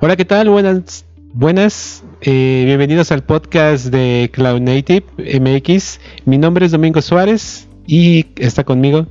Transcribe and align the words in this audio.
Hola, 0.00 0.14
¿qué 0.14 0.24
tal? 0.24 0.48
Buenas, 0.48 1.04
buenas. 1.34 2.04
Eh, 2.20 2.62
bienvenidos 2.66 3.10
al 3.10 3.24
podcast 3.24 3.86
de 3.86 4.30
Cloud 4.32 4.60
Native 4.60 5.04
MX. 5.40 5.98
Mi 6.24 6.38
nombre 6.38 6.66
es 6.66 6.70
Domingo 6.70 7.02
Suárez 7.02 7.66
y 7.84 8.26
está 8.36 8.62
conmigo. 8.62 9.08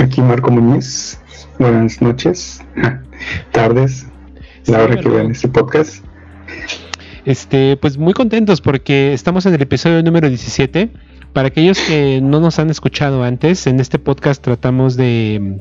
Aquí 0.00 0.20
Marco 0.22 0.50
Muñiz. 0.50 1.20
Buenas 1.60 2.02
noches, 2.02 2.64
tardes, 3.52 4.08
la 4.66 4.82
hora 4.82 4.96
que 4.96 5.08
vean 5.08 5.30
este 5.30 5.46
podcast. 5.46 6.04
Este, 7.24 7.76
pues 7.76 7.96
muy 7.96 8.12
contentos 8.12 8.60
porque 8.60 9.12
estamos 9.12 9.46
en 9.46 9.54
el 9.54 9.62
episodio 9.62 10.02
número 10.02 10.28
17. 10.28 10.90
Para 11.32 11.46
aquellos 11.46 11.78
que 11.78 12.20
no 12.20 12.40
nos 12.40 12.58
han 12.58 12.70
escuchado 12.70 13.22
antes, 13.22 13.68
en 13.68 13.78
este 13.78 14.00
podcast 14.00 14.42
tratamos 14.42 14.96
de 14.96 15.60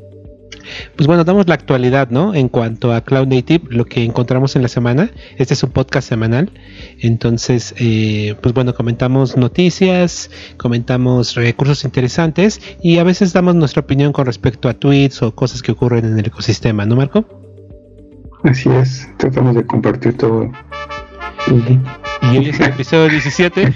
pues 0.95 1.07
bueno, 1.07 1.23
damos 1.23 1.47
la 1.47 1.55
actualidad, 1.55 2.09
¿no? 2.09 2.33
En 2.33 2.49
cuanto 2.49 2.93
a 2.93 3.01
Cloud 3.01 3.27
Native, 3.27 3.65
lo 3.69 3.85
que 3.85 4.03
encontramos 4.03 4.55
en 4.55 4.61
la 4.61 4.67
semana. 4.67 5.11
Este 5.37 5.53
es 5.53 5.63
un 5.63 5.71
podcast 5.71 6.07
semanal. 6.07 6.51
Entonces, 6.99 7.73
eh, 7.77 8.35
pues 8.41 8.53
bueno, 8.53 8.73
comentamos 8.73 9.37
noticias, 9.37 10.29
comentamos 10.57 11.35
recursos 11.35 11.83
interesantes 11.83 12.61
y 12.81 12.97
a 12.99 13.03
veces 13.03 13.33
damos 13.33 13.55
nuestra 13.55 13.81
opinión 13.81 14.13
con 14.13 14.25
respecto 14.25 14.69
a 14.69 14.73
tweets 14.73 15.21
o 15.21 15.35
cosas 15.35 15.61
que 15.61 15.71
ocurren 15.71 16.05
en 16.05 16.17
el 16.19 16.25
ecosistema, 16.25 16.85
¿no, 16.85 16.95
Marco? 16.95 17.25
Así 18.43 18.69
es, 18.69 19.09
tratamos 19.17 19.55
de 19.55 19.65
compartir 19.65 20.15
todo. 20.17 20.51
Y 21.47 22.37
hoy 22.37 22.49
es 22.49 22.59
el 22.59 22.67
episodio 22.67 23.09
17. 23.09 23.73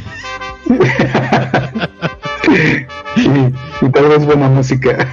y, 3.16 3.90
tal 3.90 4.10
vez 4.10 4.26
buena 4.26 4.50
música. 4.50 5.08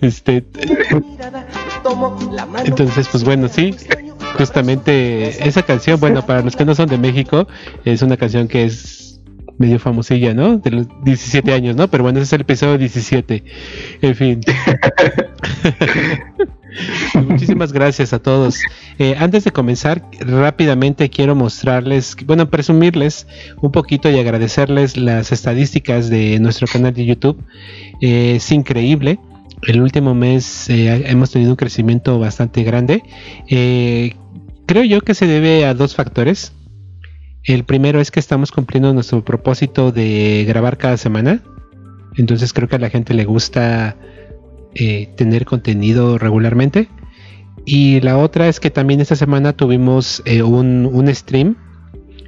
este. 0.00 0.44
Entonces, 2.64 3.08
pues 3.08 3.24
bueno, 3.24 3.48
sí. 3.48 3.74
Justamente 4.38 5.46
esa 5.46 5.62
canción, 5.62 6.00
bueno, 6.00 6.26
para 6.26 6.42
los 6.42 6.56
que 6.56 6.64
no 6.64 6.74
son 6.74 6.88
de 6.88 6.98
México, 6.98 7.46
es 7.84 8.02
una 8.02 8.16
canción 8.16 8.48
que 8.48 8.64
es 8.64 9.20
medio 9.58 9.78
famosilla, 9.78 10.34
¿no? 10.34 10.58
De 10.58 10.70
los 10.70 10.86
17 11.04 11.52
años, 11.52 11.76
¿no? 11.76 11.88
Pero 11.88 12.02
bueno, 12.02 12.18
ese 12.18 12.24
es 12.24 12.32
el 12.32 12.40
episodio 12.40 12.78
17. 12.78 13.44
En 14.02 14.14
fin. 14.14 14.40
Muchísimas 17.28 17.72
gracias 17.72 18.12
a 18.12 18.18
todos. 18.18 18.60
Eh, 18.98 19.14
antes 19.18 19.44
de 19.44 19.52
comenzar, 19.52 20.02
rápidamente 20.20 21.08
quiero 21.10 21.34
mostrarles, 21.34 22.16
bueno, 22.26 22.50
presumirles 22.50 23.26
un 23.60 23.72
poquito 23.72 24.10
y 24.10 24.18
agradecerles 24.18 24.96
las 24.96 25.32
estadísticas 25.32 26.10
de 26.10 26.38
nuestro 26.40 26.66
canal 26.66 26.94
de 26.94 27.06
YouTube. 27.06 27.42
Eh, 28.00 28.34
es 28.36 28.50
increíble. 28.52 29.18
El 29.62 29.80
último 29.80 30.14
mes 30.14 30.68
eh, 30.68 31.04
hemos 31.06 31.30
tenido 31.30 31.52
un 31.52 31.56
crecimiento 31.56 32.18
bastante 32.18 32.62
grande. 32.64 33.02
creo 33.48 34.84
yo 34.84 35.00
que 35.00 35.14
se 35.14 35.26
debe 35.26 35.64
a 35.64 35.74
dos 35.74 35.94
factores. 35.94 36.52
El 37.44 37.64
primero 37.64 38.00
es 38.00 38.10
que 38.10 38.20
estamos 38.20 38.50
cumpliendo 38.50 38.92
nuestro 38.94 39.24
propósito 39.24 39.92
de 39.92 40.44
grabar 40.48 40.78
cada 40.78 40.96
semana. 40.96 41.42
Entonces 42.16 42.52
creo 42.52 42.68
que 42.68 42.76
a 42.76 42.78
la 42.78 42.90
gente 42.90 43.12
le 43.12 43.24
gusta 43.24 43.96
eh, 44.74 45.08
tener 45.16 45.44
contenido 45.44 46.18
regularmente. 46.18 46.88
Y 47.64 48.00
la 48.00 48.18
otra 48.18 48.48
es 48.48 48.58
que 48.58 48.70
también 48.70 49.00
esta 49.00 49.16
semana 49.16 49.52
tuvimos 49.52 50.22
eh, 50.24 50.42
un, 50.42 51.08
stream. 51.14 51.56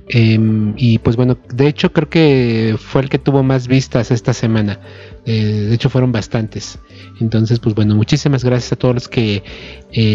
Em, 0.09 0.73
y 0.77 0.99
pues 0.99 1.17
bueno, 1.17 1.37
de 1.53 1.67
hecho 1.67 1.93
creo 1.93 2.09
que 2.09 2.77
fue 2.79 3.03
el 3.03 3.09
que 3.09 3.19
tuvo 3.19 3.43
más 3.43 3.67
vistas 3.67 4.13
esta 4.13 4.33
semana. 4.33 4.79
Eh, 5.27 5.67
de 5.69 5.75
hecho 5.75 5.91
fueron 5.91 6.13
bastantes. 6.13 6.79
Entonces 7.21 7.59
pues 7.59 7.75
bueno, 7.75 7.97
muchísimas 7.97 8.45
gracias 8.45 8.73
a 8.73 8.77
todos 8.77 8.95
los 8.95 9.09
que 9.09 9.43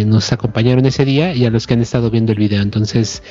nos 0.08 0.32
acompañaron 0.32 0.86
ese 0.86 1.04
día 1.04 1.36
y 1.36 1.46
a 1.46 1.50
los 1.50 1.68
que 1.68 1.74
han 1.74 1.82
estado 1.82 2.10
viendo 2.10 2.32
el 2.32 2.40
video. 2.40 2.62
Entonces 2.62 3.22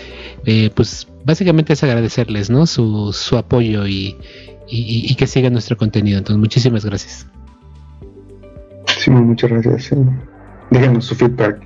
pues 0.74 1.08
básicamente 1.24 1.72
es 1.72 1.82
agradecerles 1.82 2.50
¿no? 2.50 2.66
su, 2.66 3.14
su 3.14 3.38
apoyo 3.38 3.86
y, 3.86 4.16
y 4.68 5.14
que 5.14 5.26
sigan 5.26 5.54
nuestro 5.54 5.78
contenido. 5.78 6.18
Entonces 6.18 6.38
muchísimas 6.38 6.84
gracias. 6.84 7.26
Sí, 9.00 9.10
muchas 9.10 9.50
gracias. 9.50 9.96
Díganos 10.70 11.06
su 11.06 11.14
feedback. 11.14 11.58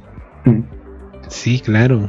Mm. 0.44 0.60
Sí, 1.28 1.58
claro. 1.58 2.08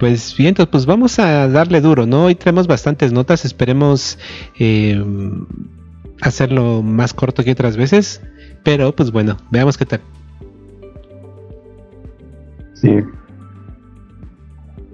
Pues 0.00 0.36
bien, 0.36 0.48
entonces 0.48 0.70
pues 0.72 0.84
vamos 0.84 1.20
a 1.20 1.46
darle 1.46 1.80
duro, 1.80 2.04
¿no? 2.04 2.24
Hoy 2.24 2.34
tenemos 2.34 2.66
bastantes 2.66 3.12
notas, 3.12 3.44
esperemos 3.44 4.18
eh, 4.58 5.00
hacerlo 6.20 6.82
más 6.82 7.14
corto 7.14 7.44
que 7.44 7.52
otras 7.52 7.76
veces, 7.76 8.20
pero 8.64 8.96
pues 8.96 9.12
bueno, 9.12 9.36
veamos 9.52 9.78
qué 9.78 9.86
tal. 9.86 10.00
Sí. 12.74 12.96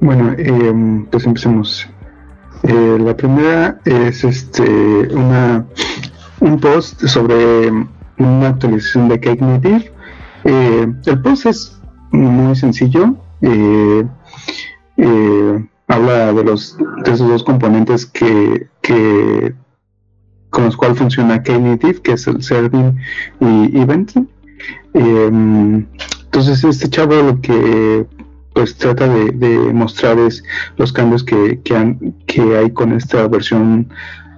Bueno, 0.03 0.35
eh, 0.37 1.07
pues 1.11 1.25
empecemos. 1.25 1.89
Eh, 2.65 2.99
la 3.01 3.17
primera 3.17 3.81
es 3.87 4.25
este 4.25 4.69
una 5.15 5.65
un 6.41 6.61
post 6.61 7.07
sobre 7.07 7.71
una 8.21 8.49
actualización 8.49 9.09
de 9.09 9.19
Cake 9.19 9.41
Native. 9.41 9.91
Eh, 10.45 10.93
el 11.07 11.23
post 11.23 11.47
es 11.47 11.81
muy 12.13 12.55
sencillo. 12.55 13.17
Eh, 13.41 14.07
eh, 14.99 15.67
habla 15.89 16.33
de 16.33 16.45
los 16.45 16.77
de 17.05 17.11
esos 17.11 17.29
dos 17.29 17.43
componentes 17.43 18.07
que, 18.07 18.69
con 20.51 20.65
los 20.65 20.77
cuales 20.77 20.99
funciona 20.99 21.43
Knative, 21.43 22.03
que 22.03 22.13
es 22.13 22.27
el 22.27 22.43
serving 22.43 22.99
y 23.41 23.79
eventing. 23.79 24.29
entonces 24.95 26.65
este 26.65 26.89
chavo 26.89 27.15
lo 27.15 27.41
que 27.41 28.07
pues 28.53 28.77
trata 28.77 29.09
de, 29.09 29.73
mostrar 29.73 30.19
es 30.19 30.43
los 30.77 30.93
cambios 30.93 31.25
que, 31.25 31.61
que, 31.63 31.97
que 32.27 32.59
hay 32.59 32.71
con 32.73 32.93
esta 32.93 33.27
versión 33.29 33.89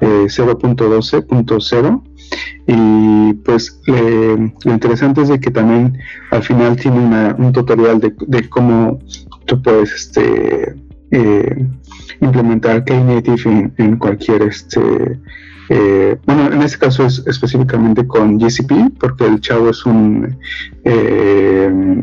0.12.0 0.00 2.02
y 2.66 3.32
pues 3.44 3.80
lo 3.86 4.72
interesante 4.72 5.22
es 5.22 5.28
de 5.28 5.40
que 5.40 5.50
también 5.50 5.98
al 6.30 6.42
final 6.42 6.76
tiene 6.76 7.34
un 7.38 7.52
tutorial 7.52 8.00
de, 8.00 8.48
cómo 8.48 8.98
tú 9.46 9.60
puedes 9.60 9.92
este, 9.92 10.74
eh, 11.10 11.66
implementar 12.20 12.84
Knative 12.84 13.72
en, 13.76 13.96
cualquier 13.96 14.42
este 14.42 15.20
eh, 15.68 16.16
bueno 16.26 16.52
en 16.52 16.62
este 16.62 16.78
caso 16.78 17.04
es 17.06 17.22
específicamente 17.26 18.06
con 18.06 18.38
GCP 18.38 18.98
porque 18.98 19.26
el 19.26 19.40
chavo 19.40 19.70
es 19.70 19.84
un 19.84 20.38
eh, 20.84 22.00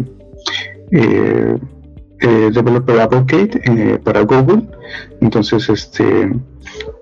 developer 2.51 2.99
advocate 2.99 3.99
para 4.03 4.21
Google. 4.21 4.67
Entonces 5.21 5.69
este 5.69 6.31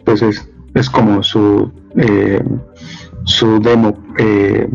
pues 0.05 0.21
es, 0.21 0.47
es 0.75 0.89
como 0.89 1.23
su 1.23 1.71
su 3.27 3.59
demo 3.59 3.95
eh, 4.17 4.67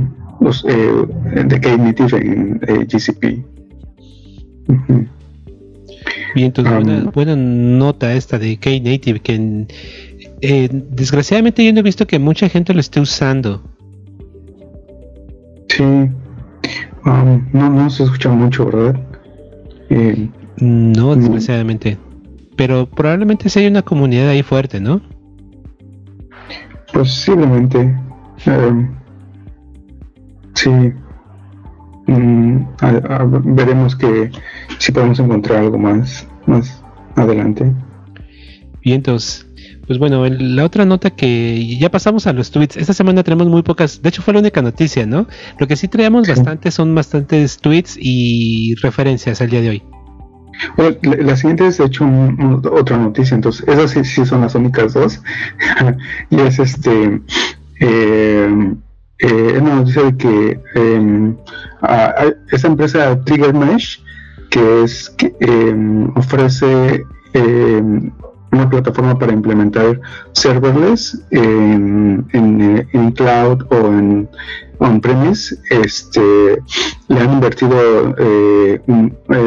eh, 0.69 1.07
de 1.45 1.61
Knative 1.61 2.19
en 2.19 2.61
eh, 2.69 2.87
GCP. 2.87 3.23
Bien, 6.35 6.47
entonces 6.47 6.73
um, 6.73 7.11
buena, 7.11 7.35
nota 7.37 8.15
esta 8.15 8.39
de 8.39 8.57
Knative 8.59 9.21
que 9.21 9.67
desgraciadamente 10.91 11.65
yo 11.65 11.73
no 11.73 11.81
he 11.81 11.83
visto 11.83 12.07
que 12.07 12.19
mucha 12.19 12.49
gente 12.49 12.73
lo 12.75 12.81
esté 12.81 13.01
usando. 13.01 13.63
Sí, 15.69 15.83
um, 15.83 17.49
no, 17.53 17.71
no 17.71 17.91
se 17.91 18.05
escucha 18.05 18.31
mucho, 18.31 18.67
¿verdad? 18.67 19.01
no, 20.59 21.17
desgraciadamente. 21.17 21.99
Pero 22.57 22.87
probablemente 22.87 23.49
sí 23.49 23.61
hay 23.61 23.67
una 23.67 23.83
comunidad 23.83 24.29
ahí 24.29 24.43
fuerte, 24.43 24.81
¿no? 24.81 25.01
Posiblemente. 26.93 27.95
Eh, 28.47 28.89
sí. 30.55 30.71
Mm, 32.07 32.65
veremos 33.55 33.95
que 33.97 34.31
si 34.79 34.93
podemos 34.93 35.19
encontrar 35.21 35.61
algo 35.61 35.79
más, 35.79 36.27
más 36.47 36.83
adelante. 37.17 37.73
Bien, 38.83 38.97
entonces, 38.97 39.47
pues 39.87 39.99
bueno, 39.99 40.27
la 40.27 40.65
otra 40.65 40.85
nota 40.85 41.11
que 41.11 41.77
ya 41.79 41.91
pasamos 41.91 42.27
a 42.27 42.33
los 42.33 42.51
tweets. 42.51 42.77
Esta 42.77 42.93
semana 42.93 43.23
tenemos 43.23 43.47
muy 43.47 43.63
pocas, 43.63 44.03
de 44.03 44.09
hecho 44.09 44.23
fue 44.23 44.35
la 44.35 44.41
única 44.41 44.63
noticia, 44.63 45.07
¿no? 45.07 45.27
Lo 45.59 45.67
que 45.67 45.77
sí 45.77 45.89
traemos 45.89 46.29
bastante 46.29 46.71
son 46.71 46.95
bastantes 46.95 47.59
tweets 47.59 47.97
y 47.99 48.75
referencias 48.77 49.41
al 49.41 49.51
día 49.51 49.61
de 49.61 49.71
hoy. 49.71 49.83
la, 51.03 51.37
siguiente 51.37 51.67
es 51.67 51.79
de 51.79 51.87
hecho 51.87 52.09
otra 52.73 52.97
noticia, 52.99 53.35
entonces 53.35 53.67
esas 53.69 53.91
sí, 53.91 54.05
sí 54.05 54.27
son 54.27 54.41
las 54.41 54.55
únicas 54.55 54.95
dos. 54.95 55.23
y 56.31 56.41
es 56.41 56.59
este 56.59 57.21
eh, 57.83 58.75
eh, 59.19 59.59
una 59.61 59.77
noticia 59.77 60.03
de 60.05 60.17
que 60.17 60.61
eh, 60.75 61.35
esa 62.51 62.67
empresa 62.69 63.23
Trigger 63.25 63.55
Mesh, 63.55 64.03
que 64.51 64.85
es 64.85 65.11
que 65.11 65.35
em, 65.41 66.11
ofrece 66.17 67.05
em, 67.33 68.11
una 68.53 68.69
plataforma 68.69 69.19
para 69.19 69.33
implementar 69.33 69.99
serverless 70.33 71.19
en, 71.31 72.27
cloud 73.17 73.65
o 73.71 73.87
en 73.87 74.29
on-premise. 74.79 75.57
Este, 75.71 76.59
le 77.09 77.21
han 77.21 77.33
invertido 77.33 78.15
eh, 78.19 78.81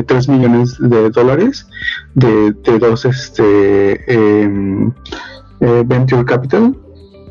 3 0.08 0.28
eh, 0.28 0.32
millones 0.32 0.78
de 0.80 1.10
dólares 1.12 1.68
de, 2.16 2.52
dos 2.80 3.06
este, 3.06 4.02
em, 4.12 4.92
eh, 5.60 5.84
venture 5.86 6.26
capital. 6.26 6.76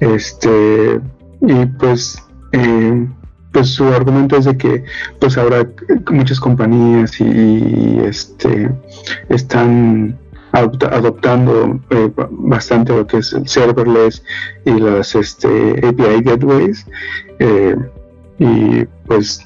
Este, 0.01 1.01
y 1.41 1.67
pues 1.79 2.23
eh, 2.53 3.07
pues 3.55 3.69
su 3.69 3.85
argumento 3.85 4.37
es 4.37 4.45
de 4.45 4.59
que 4.59 4.85
pues 5.21 5.39
ahora 5.39 5.67
muchas 6.11 6.41
compañías 6.41 7.21
y, 7.21 8.01
este 8.05 8.69
están 9.29 10.19
adoptando 10.53 11.81
eh, 11.91 12.11
bastante 12.31 12.95
lo 12.95 13.07
que 13.07 13.19
es 13.19 13.33
el 13.33 13.49
serverless 13.49 14.23
y 14.65 14.73
las 14.73 15.15
este, 15.15 15.87
API 15.87 16.23
gateways 16.23 16.87
eh, 17.39 17.77
y 18.39 18.85
pues 19.07 19.45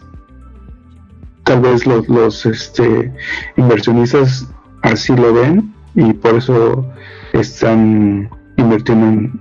tal 1.44 1.60
vez 1.60 1.86
los, 1.86 2.08
los 2.08 2.44
este, 2.44 3.12
inversionistas 3.56 4.46
así 4.82 5.14
lo 5.16 5.32
ven 5.32 5.74
y 5.94 6.12
por 6.12 6.34
eso 6.34 6.84
están 7.32 8.28
en, 8.72 9.40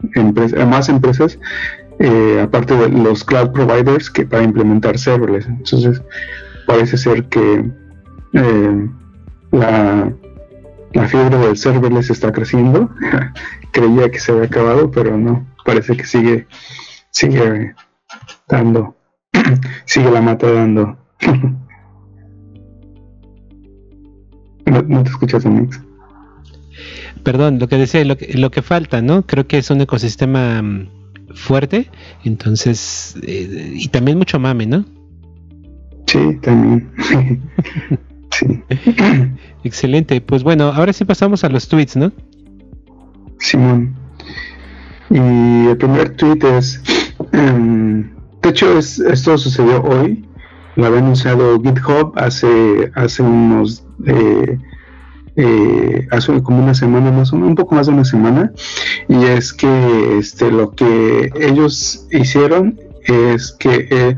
más 0.70 0.90
empresas 0.90 1.40
eh, 2.00 2.42
aparte 2.44 2.76
de 2.76 2.90
los 2.90 3.24
cloud 3.24 3.52
providers 3.52 4.10
que 4.10 4.26
para 4.26 4.44
implementar 4.44 4.98
serverless. 5.00 5.48
Entonces, 5.48 6.02
parece 6.68 6.98
ser 6.98 7.26
que 7.26 7.72
eh, 8.34 8.90
la, 9.52 10.12
la 10.94 11.08
fiebre 11.08 11.38
del 11.38 11.58
serverless 11.58 12.10
está 12.10 12.32
creciendo. 12.32 12.90
Creía 13.72 14.10
que 14.12 14.20
se 14.20 14.32
había 14.32 14.46
acabado, 14.46 14.92
pero 14.92 15.18
no, 15.18 15.48
parece 15.66 15.98
que 15.98 16.06
sigue, 16.06 16.48
sigue 17.12 17.74
dando, 18.48 18.96
sigue 19.86 20.12
la 20.12 20.22
mata 20.22 20.52
dando. 20.52 20.98
no, 24.66 25.04
te 25.04 25.10
escuchas, 25.10 25.46
Amix. 25.46 25.82
Perdón, 27.24 27.60
lo 27.60 27.68
que 27.68 27.78
decía, 27.78 28.04
lo 28.06 28.18
que, 28.18 28.38
lo 28.38 28.52
que 28.52 28.62
falta, 28.62 29.02
¿no? 29.02 29.26
Creo 29.26 29.48
que 29.48 29.58
es 29.58 29.70
un 29.70 29.82
ecosistema 29.82 30.62
mm, 30.62 30.90
fuerte, 31.34 31.90
entonces, 32.24 33.16
eh, 33.24 33.74
y 33.76 33.88
también 33.90 34.18
mucho 34.18 34.40
mame, 34.40 34.66
¿no? 34.66 34.86
Sí, 36.08 36.38
también. 36.42 36.90
sí. 38.32 38.64
Excelente, 39.64 40.22
pues 40.22 40.44
bueno, 40.44 40.66
ahora 40.66 40.94
sí 40.94 41.06
pasamos 41.06 41.44
a 41.44 41.50
los 41.50 41.68
tweets, 41.68 41.98
¿no? 41.98 42.12
Simón. 43.40 43.96
Y 45.10 45.68
el 45.68 45.78
primer 45.78 46.16
tweet 46.16 46.40
es, 46.58 46.82
em, 47.32 48.10
de 48.42 48.50
hecho 48.50 48.78
es, 48.78 49.00
esto 49.00 49.38
sucedió 49.38 49.82
hoy, 49.84 50.26
lo 50.76 50.86
había 50.86 51.00
anunciado 51.00 51.62
GitHub 51.62 52.14
hace, 52.16 52.92
hace 52.96 53.24
unos 53.24 53.86
eh, 54.06 54.58
eh, 55.40 56.08
hace 56.10 56.42
como 56.42 56.64
una 56.64 56.74
semana 56.74 57.12
más 57.12 57.32
o 57.32 57.36
menos, 57.36 57.50
un 57.50 57.56
poco 57.56 57.76
más 57.76 57.86
de 57.86 57.94
una 57.94 58.06
semana, 58.06 58.52
y 59.08 59.24
es 59.24 59.54
que 59.54 60.18
este, 60.18 60.52
lo 60.52 60.72
que 60.72 61.32
ellos 61.40 62.08
hicieron 62.12 62.80
es 63.06 63.52
que 63.52 63.88
eh, 63.92 64.16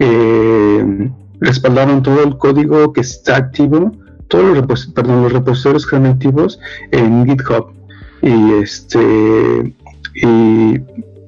eh, 0.00 1.10
respaldaron 1.40 2.02
todo 2.02 2.24
el 2.24 2.36
código 2.36 2.92
que 2.92 3.00
está 3.00 3.36
activo, 3.36 3.92
todos 4.26 4.56
los, 4.56 5.32
repositorios 5.32 5.86
que 5.86 5.96
están 5.96 6.06
activos 6.06 6.58
en 6.90 7.26
GitHub. 7.26 7.72
Y 8.22 8.52
este 8.60 9.74
y 10.16 10.80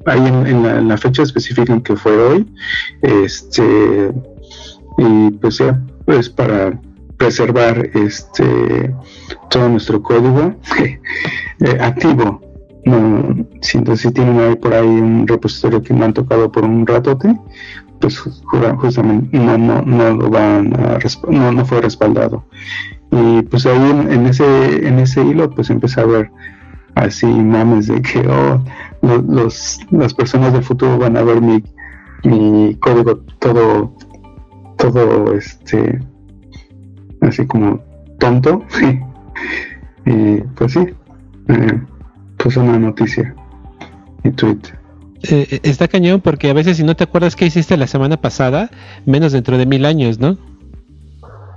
ahí 0.07 0.27
en, 0.27 0.89
la, 0.89 0.97
fecha 0.97 1.23
específica 1.23 1.73
en 1.73 1.83
que 1.83 1.95
fue 1.95 2.17
hoy, 2.17 2.47
este 3.03 4.11
y 4.97 5.31
pues 5.33 5.59
ya, 5.59 5.81
pues 6.07 6.29
para 6.29 6.81
preservar 7.19 7.91
este 7.95 8.95
todo 9.51 9.69
nuestro 9.69 10.03
código 10.03 10.55
eh, 11.61 11.79
activo. 11.81 12.41
No, 12.85 13.47
si, 13.61 13.83
si 13.97 14.11
tienen 14.13 14.57
por 14.57 14.73
ahí 14.73 14.87
un 14.87 15.27
repositorio 15.27 15.83
que 15.83 15.93
me 15.93 16.07
han 16.07 16.15
tocado 16.15 16.51
por 16.51 16.65
un 16.65 16.87
ratote, 16.87 17.37
pues 18.01 18.19
justamente 18.19 19.37
no, 19.37 19.59
no, 19.59 19.83
no 19.83 20.11
lo 20.15 20.31
van 20.31 20.73
a 20.75 20.99
no, 21.29 21.53
no 21.53 21.65
fue 21.67 21.81
respaldado. 21.81 22.45
Y 23.11 23.43
pues 23.43 23.67
ahí 23.67 23.91
en, 24.11 24.27
ese 24.27 24.87
en 24.87 24.99
ese 25.01 25.23
hilo 25.23 25.51
pues 25.51 25.71
empecé 25.71 26.01
a 26.01 26.07
ver 26.07 26.31
así 26.95 27.27
mames 27.27 27.89
de 27.89 28.01
que 28.03 28.27
oh, 28.27 28.63
los, 29.03 29.81
las 29.91 30.15
personas 30.15 30.53
del 30.53 30.63
futuro 30.63 30.99
van 30.99 31.17
a 31.17 31.23
ver 31.23 31.41
mi, 31.41 31.63
mi 32.25 32.75
código 32.77 33.21
todo 33.39 33.95
todo 34.77 35.33
este 35.35 36.01
así 37.21 37.47
como 37.47 37.81
tonto. 38.19 38.65
y 40.07 40.41
pues 40.55 40.73
sí, 40.73 40.87
eh, 41.49 41.81
pues 42.37 42.57
una 42.57 42.79
noticia 42.79 43.35
y 44.25 44.31
tweet. 44.31 44.59
Eh, 45.23 45.47
eh, 45.51 45.61
está 45.65 45.89
cañón 45.89 46.21
porque 46.21 46.49
a 46.49 46.53
veces 46.53 46.77
si 46.77 46.85
no 46.85 46.95
te 46.95 47.05
acuerdas 47.05 47.35
qué 47.35 47.47
hiciste 47.47 47.77
la 47.77 47.87
semana 47.87 48.17
pasada, 48.19 48.71
menos 49.05 49.33
dentro 49.33 49.59
de 49.59 49.67
mil 49.67 49.85
años, 49.85 50.19
¿no? 50.19 50.39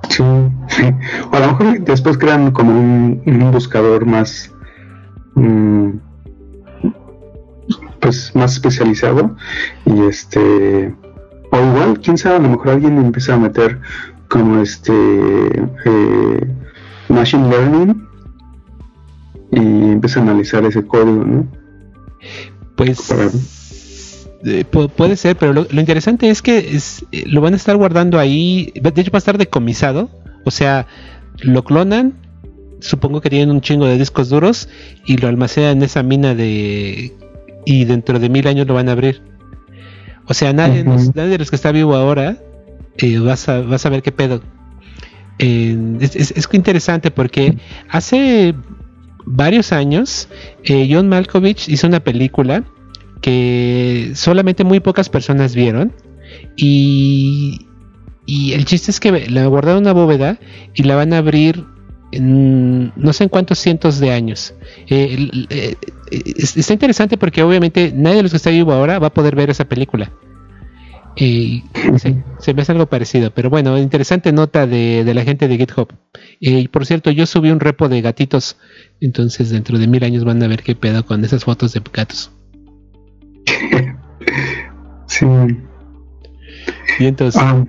Sí, 0.09 0.23
O 0.23 1.35
a 1.35 1.39
lo 1.39 1.47
mejor 1.47 1.79
después 1.81 2.17
crean 2.17 2.51
como 2.51 2.71
un, 2.71 3.51
buscador 3.51 4.05
más, 4.05 4.51
mm, 5.35 5.91
pues 7.99 8.35
más 8.35 8.53
especializado 8.53 9.35
y 9.85 10.01
este, 10.01 10.93
o 11.51 11.57
igual, 11.57 11.99
quién 12.01 12.17
sabe, 12.17 12.37
a 12.37 12.39
lo 12.39 12.49
mejor 12.49 12.69
alguien 12.69 12.97
empieza 12.97 13.35
a 13.35 13.37
meter 13.37 13.79
como 14.31 14.61
este 14.61 14.93
eh, 15.85 16.47
machine 17.09 17.49
learning 17.49 18.07
y 19.51 19.57
empieza 19.57 20.21
a 20.21 20.23
analizar 20.23 20.63
ese 20.63 20.87
código, 20.87 21.25
¿no? 21.25 21.47
Pues 22.77 23.11
eh, 24.45 24.63
puede 24.63 25.17
ser, 25.17 25.35
pero 25.35 25.51
lo, 25.51 25.67
interesante 25.69 26.29
es 26.29 26.41
que 26.41 26.57
es, 26.75 27.05
eh, 27.11 27.25
lo 27.27 27.41
van 27.41 27.53
a 27.53 27.57
estar 27.57 27.75
guardando 27.75 28.19
ahí, 28.19 28.71
de 28.73 29.01
hecho 29.01 29.11
va 29.11 29.17
a 29.17 29.19
estar 29.19 29.37
decomisado, 29.37 30.09
o 30.45 30.51
sea, 30.51 30.87
lo 31.41 31.65
clonan, 31.65 32.13
supongo 32.79 33.19
que 33.19 33.29
tienen 33.29 33.51
un 33.51 33.59
chingo 33.59 33.85
de 33.85 33.97
discos 33.97 34.29
duros 34.29 34.69
y 35.05 35.17
lo 35.17 35.27
almacenan 35.27 35.77
en 35.77 35.83
esa 35.83 36.03
mina 36.03 36.33
de 36.35 37.13
y 37.65 37.83
dentro 37.83 38.17
de 38.17 38.29
mil 38.29 38.47
años 38.47 38.65
lo 38.65 38.75
van 38.75 38.87
a 38.87 38.93
abrir. 38.93 39.21
O 40.27 40.33
sea, 40.33 40.53
nadie, 40.53 40.85
nadie 40.85 41.31
de 41.31 41.37
los 41.37 41.49
que 41.49 41.57
está 41.57 41.73
vivo 41.73 41.95
ahora 41.95 42.37
eh, 42.97 43.19
vas, 43.19 43.47
a, 43.49 43.61
vas 43.61 43.85
a 43.85 43.89
ver 43.89 44.01
qué 44.01 44.11
pedo. 44.11 44.41
es, 45.39 46.15
es, 46.15 46.47
interesante 46.53 47.09
porque 47.11 47.57
hace 47.89 48.53
varios 49.25 49.71
años 49.71 50.27
eh, 50.63 50.87
John 50.91 51.09
Malkovich 51.09 51.69
hizo 51.69 51.87
una 51.87 51.99
película 52.01 52.63
que 53.21 54.11
solamente 54.15 54.63
muy 54.63 54.79
pocas 54.79 55.09
personas 55.09 55.55
vieron 55.55 55.93
y, 56.55 57.67
y 58.25 58.53
el 58.53 58.65
chiste 58.65 58.91
es 58.91 58.99
que 58.99 59.29
la 59.29 59.45
guardaron 59.47 59.83
una 59.83 59.93
bóveda 59.93 60.39
y 60.73 60.83
la 60.83 60.95
van 60.95 61.13
a 61.13 61.19
abrir 61.19 61.65
en 62.11 62.91
no 62.95 63.13
sé 63.13 63.23
en 63.23 63.29
cuántos 63.29 63.59
cientos 63.59 63.99
de 63.99 64.11
años. 64.11 64.53
Eh, 64.87 65.75
está 66.09 66.73
interesante 66.73 67.17
porque 67.17 67.43
obviamente 67.43 67.93
nadie 67.95 68.17
de 68.17 68.23
los 68.23 68.31
que 68.31 68.37
está 68.37 68.49
vivo 68.49 68.73
ahora 68.73 68.99
va 68.99 69.07
a 69.07 69.13
poder 69.13 69.35
ver 69.35 69.49
esa 69.49 69.65
película. 69.65 70.11
Y 71.15 71.63
se 72.39 72.53
me 72.53 72.61
hace 72.61 72.71
algo 72.71 72.85
parecido, 72.85 73.31
pero 73.31 73.49
bueno, 73.49 73.77
interesante 73.77 74.31
nota 74.31 74.65
de, 74.65 75.03
la 75.13 75.23
gente 75.23 75.47
de 75.47 75.57
GitHub. 75.57 75.93
Y 76.39 76.67
por 76.69 76.85
cierto, 76.85 77.11
yo 77.11 77.25
subí 77.25 77.51
un 77.51 77.59
repo 77.59 77.89
de 77.89 78.01
gatitos, 78.01 78.57
entonces 79.01 79.49
dentro 79.49 79.77
de 79.77 79.87
mil 79.87 80.03
años 80.03 80.23
van 80.23 80.41
a 80.41 80.47
ver 80.47 80.63
qué 80.63 80.75
pedo 80.75 81.05
con 81.05 81.23
esas 81.25 81.43
fotos 81.43 81.73
de 81.73 81.81
gatos. 81.93 82.31
Sí. 85.07 85.25
Y 86.99 87.05
entonces. 87.05 87.41
Ah, 87.43 87.65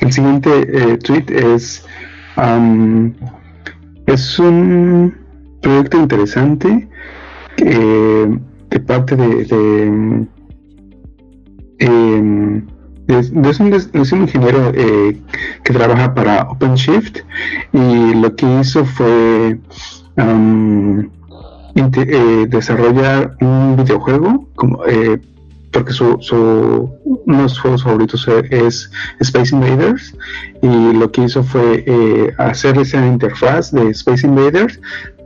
el 0.00 0.12
siguiente 0.12 0.50
eh, 0.50 0.98
tweet 0.98 1.24
es. 1.28 1.84
es 4.06 4.38
un 4.38 5.14
proyecto 5.60 5.98
interesante 5.98 6.88
eh, 7.56 8.38
de 8.70 8.80
parte 8.80 9.16
de 9.16 10.28
eh, 11.80 12.62
es, 13.18 13.60
un, 13.60 14.22
ingeniero 14.22 14.72
eh, 14.74 15.18
que 15.64 15.72
trabaja 15.72 16.14
para 16.14 16.42
OpenShift 16.44 17.18
y 17.72 18.14
lo 18.14 18.34
que 18.36 18.60
hizo 18.60 18.84
fue 18.84 19.58
eh, 21.76 22.46
desarrollar 22.48 23.36
un 23.40 23.76
videojuego 23.76 24.48
eh, 24.88 25.20
porque 25.72 25.92
su, 25.92 26.18
su, 26.20 26.90
uno 27.04 27.42
de 27.42 27.48
sus 27.48 27.60
juegos 27.60 27.84
favoritos 27.84 28.28
es 28.50 28.90
Space 29.20 29.54
Invaders 29.54 30.16
y 30.62 30.92
lo 30.92 31.10
que 31.12 31.22
hizo 31.22 31.44
fue 31.44 32.34
hacer 32.38 32.76
esa 32.78 33.06
interfaz 33.06 33.70
de 33.70 33.90
Space 33.90 34.26
Invaders 34.26 34.80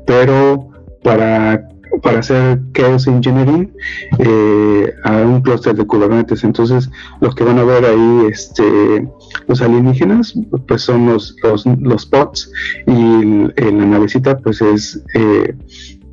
pero 0.07 0.69
para 1.03 1.67
para 2.03 2.21
hacer 2.21 2.61
chaos 2.73 3.07
engineering 3.07 3.73
eh, 4.19 4.95
a 5.05 5.13
un 5.23 5.41
clúster 5.43 5.75
de 5.75 5.87
Kubernetes. 5.87 6.45
Entonces, 6.45 6.91
los 7.21 7.35
que 7.35 7.45
van 7.45 7.59
a 7.59 7.65
ver 7.65 7.85
ahí, 7.85 8.27
este, 8.31 9.09
los 9.47 9.63
alienígenas, 9.63 10.35
pues 10.67 10.83
son 10.83 11.07
los, 11.07 11.37
los, 11.43 11.67
los 11.67 12.07
pods 12.07 12.51
y 12.87 13.25
la 13.57 13.87
navecita, 13.87 14.39
pues 14.39 14.61
es 14.61 15.03
eh, 15.15 15.55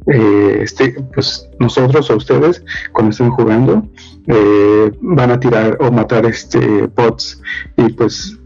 eh, 0.07 0.59
este, 0.61 0.95
pues 1.13 1.47
nosotros 1.59 2.09
o 2.09 2.15
ustedes 2.15 2.63
cuando 2.91 3.11
estén 3.11 3.29
jugando 3.29 3.87
van 5.01 5.31
a 5.31 5.39
tirar 5.39 5.77
o 5.79 5.91
matar 5.91 6.25
este 6.25 6.87
pods 6.87 7.41
y 7.77 7.89
pues 7.93 8.37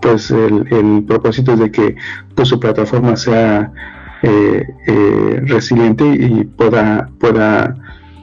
pues 0.00 0.30
el, 0.30 0.66
el 0.70 1.04
propósito 1.04 1.52
es 1.54 1.58
de 1.60 1.70
que 1.70 1.96
pues 2.34 2.48
su 2.48 2.60
plataforma 2.60 3.16
sea 3.16 3.72
eh, 4.22 4.66
eh, 4.86 5.40
resiliente 5.44 6.04
y 6.04 6.44
pueda, 6.44 7.08
pueda 7.20 7.76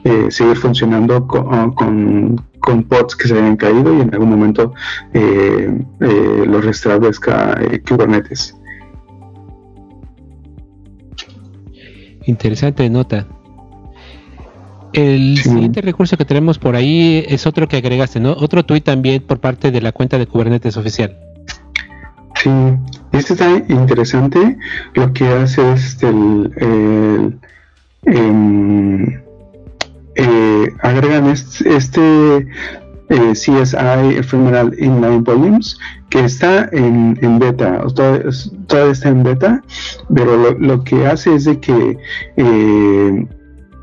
eh, 0.04 0.26
seguir 0.30 0.56
funcionando 0.56 1.26
con, 1.26 1.72
con, 1.72 2.82
pods 2.88 3.16
que 3.16 3.28
se 3.28 3.34
hayan 3.34 3.56
caído 3.56 3.96
y 3.96 4.00
en 4.00 4.12
algún 4.12 4.30
momento 4.30 4.74
los 5.12 6.64
restablezca 6.64 7.56
Kubernetes. 7.88 8.56
Interesante 12.26 12.90
nota. 12.90 13.26
El 14.92 15.38
siguiente 15.38 15.80
recurso 15.80 16.16
que 16.16 16.24
tenemos 16.24 16.58
por 16.58 16.74
ahí 16.74 17.24
es 17.28 17.46
otro 17.46 17.68
que 17.68 17.76
agregaste, 17.76 18.18
¿no? 18.18 18.32
Otro 18.32 18.64
tweet 18.64 18.80
también 18.80 19.22
por 19.22 19.40
parte 19.40 19.70
de 19.70 19.80
la 19.80 19.92
cuenta 19.92 20.18
de 20.18 20.26
Kubernetes 20.26 20.76
oficial. 20.76 21.16
Sí, 22.34 22.50
este 23.12 23.32
está 23.34 23.50
interesante. 23.68 24.56
Lo 24.94 25.12
que 25.12 25.26
hace 25.26 25.72
es 25.72 26.02
el, 26.02 26.52
em, 28.04 29.20
eh, 30.14 30.72
agregan 30.82 31.28
este, 31.28 32.46
eh, 33.08 33.32
CSI 33.32 34.16
Ephemeral 34.16 34.74
Inline 34.78 35.22
Volumes 35.22 35.78
que 36.10 36.24
está 36.24 36.68
en, 36.72 37.38
beta, 37.38 37.84
todavía, 37.94 38.30
está 38.90 39.08
en 39.08 39.22
beta, 39.22 39.62
pero 40.12 40.54
lo, 40.58 40.84
que 40.84 41.06
hace 41.06 41.34
es 41.34 41.44
de 41.44 41.60
que 41.60 41.98
eh, 42.36 43.26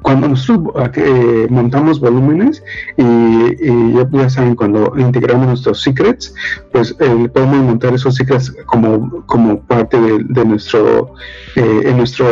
cuando 0.03 0.27
nosotros 0.27 0.91
eh, 0.95 1.47
montamos 1.49 1.99
volúmenes 1.99 2.61
y, 2.97 3.93
ya, 4.11 4.29
saben, 4.29 4.53
cuando 4.55 4.93
integramos 4.97 5.47
nuestros 5.47 5.81
secrets, 5.81 6.35
pues 6.71 6.95
eh, 6.99 7.29
podemos 7.33 7.63
montar 7.63 7.93
esos 7.93 8.15
secrets 8.15 8.53
como, 8.65 9.61
parte 9.61 9.97
de, 9.99 10.45
nuestro, 10.45 11.15
eh, 11.55 11.93
nuestro 11.95 12.25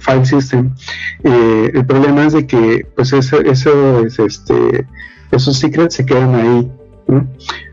file 0.00 0.24
system. 0.24 0.70
el 1.22 1.86
problema 1.86 2.26
es 2.26 2.32
de 2.32 2.46
que 2.46 2.86
pues 2.96 3.12
eso, 3.12 3.40
eso 3.40 4.06
es, 4.06 4.18
este, 4.18 4.86
esos 5.30 5.58
secrets 5.58 5.94
se 5.96 6.06
quedan 6.06 6.34
ahí. 6.34 6.72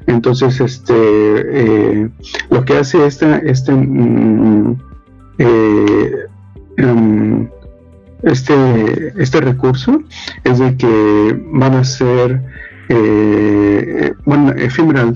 Entonces, 0.08 0.60
este, 0.60 2.10
lo 2.50 2.64
que 2.66 2.78
hace 2.78 3.06
este, 3.06 3.50
este 3.50 3.74
este, 8.26 9.14
este 9.22 9.40
recurso 9.40 10.02
es 10.44 10.60
de 10.60 10.76
que 10.76 11.40
van 11.54 11.76
a 11.76 11.84
ser, 11.84 12.42
eh, 12.90 14.14
bueno, 14.26 14.52
ephemeral. 14.52 15.16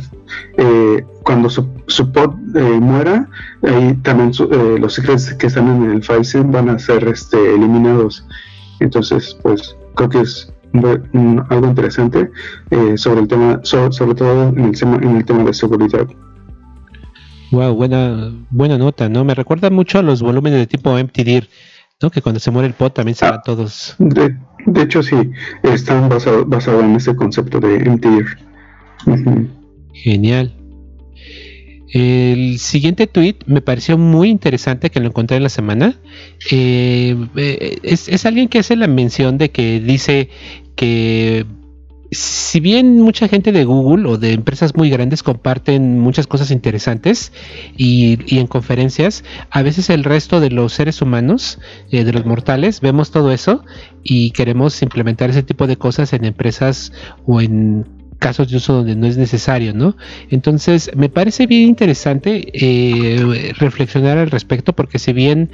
Eh, 0.58 1.04
cuando 1.24 1.50
su, 1.50 2.12
pod 2.12 2.36
eh, 2.56 2.80
muera, 2.80 3.28
ahí 3.64 3.94
también 4.04 4.32
los 4.80 4.94
secretos 4.94 5.34
que 5.34 5.48
están 5.48 5.68
en 5.68 5.92
el 5.92 6.04
file 6.04 6.44
van 6.46 6.70
a 6.70 6.80
ser 6.80 7.08
este, 7.08 7.56
eliminados. 7.56 8.26
Entonces, 8.80 9.38
pues 9.44 9.76
creo 9.96 10.10
que 10.10 10.22
es 10.22 10.52
algo 11.50 11.68
interesante 11.68 12.30
sobre 12.96 13.22
el 13.22 13.28
tema, 13.28 13.60
sobre, 13.64 14.16
todo 14.16 14.50
en 14.50 14.60
el, 14.60 15.04
en 15.04 15.18
el 15.18 15.26
tema 15.26 15.44
de 15.44 15.54
seguridad. 15.54 16.08
Wow, 17.52 17.74
buena, 17.74 18.32
buena 18.52 18.78
nota, 18.78 19.10
¿no? 19.10 19.26
Me 19.26 19.34
recuerda 19.34 19.72
mucho 19.72 19.98
a 19.98 20.04
los 20.04 20.22
volúmenes 20.22 20.60
de 20.60 20.68
tipo 20.68 20.92
MTDIR 20.92 21.50
¿no? 22.02 22.10
Que 22.10 22.22
cuando 22.22 22.40
se 22.40 22.52
muere 22.52 22.68
el 22.68 22.74
pod 22.74 22.92
también 22.92 23.16
se 23.16 23.26
van 23.26 23.36
ah, 23.36 23.42
todos. 23.44 23.96
De, 24.00 24.82
hecho, 24.82 25.04
sí, 25.04 25.16
están 25.64 26.10
basados 26.10 26.48
basado 26.48 26.82
en 26.82 26.96
ese 26.96 27.16
concepto 27.16 27.60
de 27.60 27.80
MTIR. 27.80 28.26
Genial. 29.94 30.54
El 31.92 32.60
siguiente 32.60 33.08
tweet 33.08 33.38
me 33.48 33.62
pareció 33.62 33.98
muy 33.98 34.30
interesante 34.30 34.92
que 34.92 35.00
lo 35.00 35.08
encontré 35.08 35.38
en 35.38 35.44
la 35.44 35.50
semana. 35.50 36.00
Eh, 36.52 37.18
eh, 37.36 37.80
es, 37.82 38.08
es, 38.08 38.26
alguien 38.26 38.48
que 38.48 38.60
hace 38.60 38.76
la 38.76 38.88
mención 38.88 39.38
de 39.40 39.50
que 39.50 39.80
dice 39.80 40.30
que 40.76 41.46
si 42.12 42.60
bien 42.60 43.02
mucha 43.02 43.28
gente 43.28 43.52
de 43.52 43.66
Google 43.66 44.08
o 44.08 44.18
de 44.18 44.34
empresas 44.34 44.76
muy 44.76 44.90
grandes 44.90 45.22
comparten 45.22 46.00
muchas 46.00 46.28
cosas 46.28 46.50
interesantes 46.52 47.32
y, 47.78 48.38
en 48.38 48.48
conferencias, 48.48 49.24
a 49.52 49.62
veces 49.62 49.90
el 49.90 50.04
resto 50.04 50.40
de 50.40 50.50
los 50.50 50.74
seres 50.74 51.02
humanos, 51.02 51.60
eh, 51.92 52.04
de 52.04 52.14
los 52.14 52.26
mortales, 52.26 52.82
vemos 52.82 53.12
todo 53.12 53.32
eso 53.32 53.64
y 54.04 54.32
queremos 54.32 54.82
implementar 54.82 55.30
ese 55.30 55.44
tipo 55.44 55.68
de 55.68 55.78
cosas 55.78 56.14
en 56.14 56.26
empresas 56.26 56.92
o 57.26 57.42
en 57.42 57.86
casos 58.20 58.50
de 58.50 58.58
uso 58.58 58.74
donde 58.74 58.96
no 58.96 59.08
es 59.08 59.18
necesario, 59.18 59.74
¿no? 59.74 59.96
Entonces, 60.30 60.92
me 60.96 61.10
parece 61.10 61.48
bien 61.48 61.70
interesante 61.70 62.50
eh, 62.54 63.54
reflexionar 63.58 64.18
al 64.18 64.30
respecto 64.30 64.74
porque 64.74 65.00
si 65.00 65.14
bien 65.14 65.52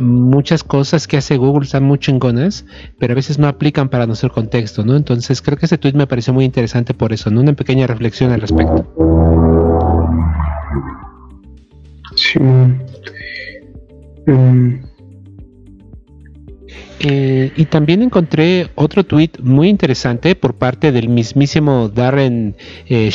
muchas 0.00 0.62
cosas 0.62 1.06
que 1.06 1.16
hace 1.16 1.36
Google 1.36 1.64
están 1.64 1.84
muy 1.84 1.98
chingonas, 1.98 2.64
pero 2.98 3.12
a 3.12 3.16
veces 3.16 3.38
no 3.38 3.48
aplican 3.48 3.88
para 3.88 4.06
nuestro 4.06 4.30
contexto, 4.30 4.84
¿no? 4.84 4.96
Entonces 4.96 5.42
creo 5.42 5.58
que 5.58 5.66
ese 5.66 5.78
tweet 5.78 5.94
me 5.94 6.06
pareció 6.06 6.32
muy 6.32 6.44
interesante 6.44 6.94
por 6.94 7.12
eso, 7.12 7.30
¿no? 7.30 7.40
Una 7.40 7.54
pequeña 7.54 7.86
reflexión 7.86 8.32
al 8.32 8.40
respecto. 8.40 8.86
Sí. 12.16 12.38
Mm. 14.26 14.90
Eh, 17.02 17.52
y 17.56 17.64
también 17.64 18.02
encontré 18.02 18.68
otro 18.74 19.04
tweet 19.04 19.30
muy 19.42 19.70
interesante 19.70 20.34
por 20.36 20.56
parte 20.56 20.92
del 20.92 21.08
mismísimo 21.08 21.88
Darren 21.88 22.56
eh, 22.86 23.10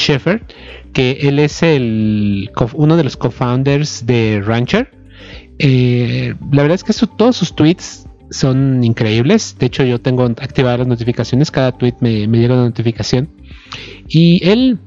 que 0.92 1.12
él 1.22 1.38
es 1.38 1.62
el 1.62 2.50
uno 2.74 2.98
de 2.98 3.04
los 3.04 3.16
co-founders 3.16 4.08
de 4.08 4.42
Rancher 4.44 4.90
eh, 5.60 6.36
la 6.52 6.62
verdad 6.64 6.76
es 6.76 6.84
que 6.84 7.08
todos 7.08 7.36
sus 7.36 7.56
tweets 7.56 8.06
son 8.30 8.84
increíbles. 8.84 9.56
De 9.60 9.68
hecho, 9.68 9.84
yo 9.84 10.00
tengo 10.00 10.24
activadas 10.24 10.80
las 10.80 10.88
notificaciones. 10.88 11.52
Cada 11.52 11.72
tweet 11.72 11.96
me, 12.00 12.28
llega 12.28 12.56
una 12.56 12.66
notificación. 12.66 13.30
Y 14.08 14.48
él, 14.48 14.80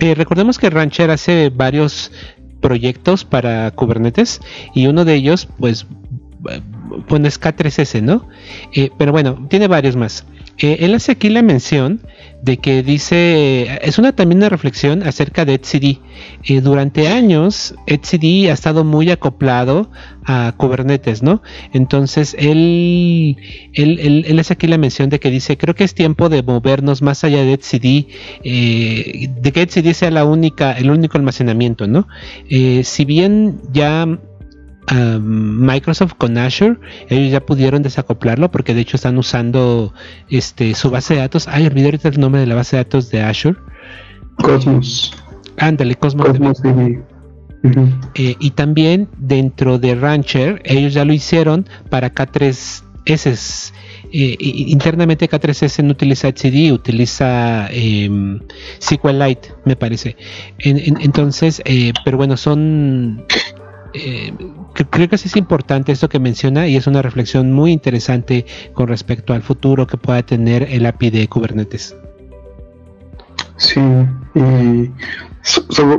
eh, 0.00 0.14
recordemos 0.14 0.58
que 0.58 0.70
Rancher 0.70 1.10
hace 1.10 1.50
varios 1.50 2.12
proyectos 2.60 3.24
para 3.24 3.70
Kubernetes 3.70 4.40
y 4.74 4.86
uno 4.86 5.04
de 5.04 5.14
ellos, 5.14 5.48
pues, 5.58 5.86
bueno, 7.08 7.28
es 7.28 7.40
K3S, 7.40 8.02
¿no? 8.02 8.28
Eh, 8.74 8.90
pero 8.98 9.12
bueno, 9.12 9.46
tiene 9.48 9.66
varios 9.66 9.96
más. 9.96 10.26
Él 10.60 10.94
hace 10.94 11.12
aquí 11.12 11.28
la 11.28 11.42
mención 11.42 12.02
de 12.42 12.56
que 12.56 12.82
dice, 12.82 13.78
es 13.82 13.98
una 13.98 14.12
también 14.12 14.38
una 14.38 14.48
reflexión 14.48 15.02
acerca 15.02 15.44
de 15.44 15.54
etcd. 15.54 16.00
Eh, 16.44 16.60
durante 16.60 17.08
años, 17.08 17.74
etcd 17.86 18.48
ha 18.48 18.52
estado 18.52 18.84
muy 18.84 19.10
acoplado 19.10 19.90
a 20.24 20.54
Kubernetes, 20.56 21.22
¿no? 21.22 21.42
Entonces, 21.72 22.34
él, 22.38 23.36
él, 23.74 24.24
él, 24.26 24.38
hace 24.38 24.54
aquí 24.54 24.66
la 24.66 24.78
mención 24.78 25.10
de 25.10 25.20
que 25.20 25.30
dice, 25.30 25.58
creo 25.58 25.74
que 25.74 25.84
es 25.84 25.94
tiempo 25.94 26.28
de 26.28 26.42
movernos 26.42 27.02
más 27.02 27.24
allá 27.24 27.42
de 27.42 27.52
etcd, 27.52 28.08
eh, 28.44 29.28
de 29.40 29.52
que 29.52 29.62
etcd 29.62 29.92
sea 29.92 30.10
la 30.10 30.24
única, 30.24 30.72
el 30.72 30.90
único 30.90 31.18
almacenamiento, 31.18 31.86
¿no? 31.86 32.08
Eh, 32.48 32.82
si 32.84 33.04
bien 33.04 33.60
ya 33.72 34.06
Microsoft 35.20 36.14
con 36.18 36.36
Azure, 36.36 36.76
ellos 37.08 37.30
ya 37.30 37.40
pudieron 37.40 37.82
desacoplarlo 37.82 38.50
porque 38.50 38.74
de 38.74 38.80
hecho 38.80 38.96
están 38.96 39.18
usando 39.18 39.94
este 40.28 40.74
su 40.74 40.90
base 40.90 41.14
de 41.14 41.20
datos. 41.20 41.46
Ay, 41.48 41.66
olvidé 41.66 41.86
ahorita 41.86 42.08
el 42.08 42.20
nombre 42.20 42.40
de 42.40 42.46
la 42.46 42.56
base 42.56 42.76
de 42.76 42.84
datos 42.84 43.10
de 43.10 43.22
Azure. 43.22 43.56
Cosmos. 44.36 45.14
Ándale, 45.58 45.94
Cosmos. 45.94 46.26
Eh, 48.14 48.36
y 48.38 48.50
también 48.52 49.08
dentro 49.18 49.78
de 49.78 49.94
Rancher, 49.94 50.62
ellos 50.64 50.94
ya 50.94 51.04
lo 51.04 51.12
hicieron 51.12 51.68
para 51.90 52.14
K3S. 52.14 53.72
Eh, 54.12 54.36
internamente 54.40 55.28
K3S 55.28 55.84
no 55.84 55.92
utiliza 55.92 56.28
etcd, 56.28 56.72
utiliza 56.72 57.68
em, 57.70 58.40
SQLite, 58.80 59.52
me 59.64 59.76
parece. 59.76 60.16
entonces, 60.58 61.62
eh, 61.64 61.92
pero 62.04 62.16
bueno, 62.16 62.36
son 62.36 63.24
eh, 63.94 64.32
creo 64.74 65.08
que 65.08 65.16
es 65.16 65.36
importante 65.36 65.92
esto 65.92 66.08
que 66.08 66.18
menciona 66.18 66.66
y 66.68 66.76
es 66.76 66.86
una 66.86 67.02
reflexión 67.02 67.52
muy 67.52 67.72
interesante 67.72 68.46
con 68.72 68.88
respecto 68.88 69.32
al 69.32 69.42
futuro 69.42 69.86
que 69.86 69.96
pueda 69.96 70.22
tener 70.22 70.62
el 70.70 70.86
API 70.86 71.10
de 71.10 71.28
Kubernetes. 71.28 71.96
Sí, 73.56 73.80
y 74.34 74.90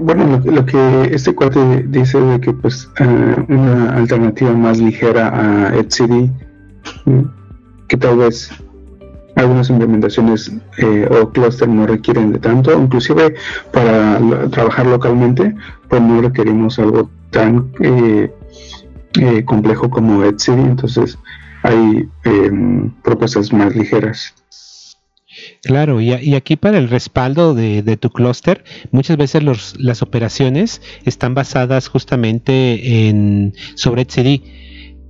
bueno, 0.01 0.41
lo, 0.43 0.65
que 0.65 1.09
este 1.13 1.35
cuate 1.35 1.83
dice 1.87 2.19
de 2.19 2.39
que 2.39 2.53
pues 2.53 2.89
eh, 2.99 3.45
una 3.49 3.95
alternativa 3.95 4.51
más 4.53 4.79
ligera 4.79 5.69
a 5.69 5.75
etcd 5.77 6.29
que 7.87 7.97
tal 7.97 8.17
vez 8.17 8.51
algunas 9.35 9.69
implementaciones 9.69 10.51
eh, 10.77 11.07
o 11.09 11.29
cluster 11.29 11.67
no 11.67 11.87
requieren 11.87 12.33
de 12.33 12.39
tanto, 12.39 12.73
inclusive 12.73 13.35
para 13.71 14.19
trabajar 14.49 14.85
localmente, 14.85 15.55
pues 15.87 16.01
no 16.01 16.21
requerimos 16.21 16.79
algo 16.79 17.09
tan 17.31 17.71
eh, 17.81 18.31
eh, 19.19 19.43
complejo 19.45 19.89
como 19.89 20.23
etcd, 20.23 20.59
entonces 20.59 21.17
hay 21.63 22.07
em, 22.23 22.91
propuestas 23.03 23.51
más 23.51 23.75
ligeras. 23.75 24.33
Claro, 25.63 26.01
y, 26.01 26.33
aquí 26.35 26.55
para 26.55 26.77
el 26.77 26.89
respaldo 26.89 27.53
de, 27.53 27.97
tu 27.97 28.09
clúster, 28.09 28.63
muchas 28.91 29.17
veces 29.17 29.43
las 29.77 30.01
operaciones 30.01 30.81
están 31.05 31.33
basadas 31.33 31.87
justamente 31.87 33.07
en 33.07 33.53
sobre 33.75 34.01
etcd. 34.01 34.43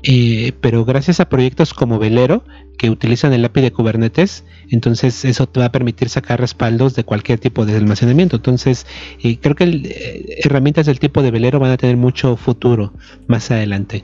Eh, 0.03 0.53
pero 0.61 0.83
gracias 0.83 1.19
a 1.19 1.29
proyectos 1.29 1.73
como 1.73 1.99
Velero, 1.99 2.43
que 2.77 2.89
utilizan 2.89 3.33
el 3.33 3.45
API 3.45 3.61
de 3.61 3.71
Kubernetes, 3.71 4.43
entonces 4.69 5.23
eso 5.25 5.47
te 5.47 5.59
va 5.59 5.67
a 5.67 5.71
permitir 5.71 6.09
sacar 6.09 6.39
respaldos 6.39 6.95
de 6.95 7.03
cualquier 7.03 7.39
tipo 7.39 7.65
de 7.65 7.75
almacenamiento. 7.77 8.37
Entonces, 8.37 8.87
eh, 9.21 9.37
creo 9.39 9.55
que 9.55 9.65
eh, 9.65 10.39
herramientas 10.43 10.87
del 10.87 10.99
tipo 10.99 11.21
de 11.21 11.29
Velero 11.29 11.59
van 11.59 11.71
a 11.71 11.77
tener 11.77 11.97
mucho 11.97 12.35
futuro 12.35 12.93
más 13.27 13.51
adelante. 13.51 14.03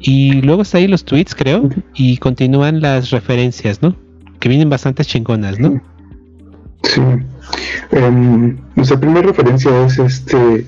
Y 0.00 0.42
luego 0.42 0.62
está 0.62 0.78
ahí 0.78 0.88
los 0.88 1.04
tweets, 1.04 1.34
creo, 1.34 1.70
y 1.94 2.18
continúan 2.18 2.80
las 2.80 3.10
referencias, 3.10 3.82
¿no? 3.82 3.96
Que 4.40 4.48
vienen 4.48 4.68
bastante 4.68 5.04
chingonas, 5.04 5.58
¿no? 5.58 5.80
Sí. 6.82 7.00
Em, 7.92 8.58
nuestra 8.74 8.98
primera 8.98 9.28
referencia 9.28 9.86
es 9.86 9.98
este 9.98 10.66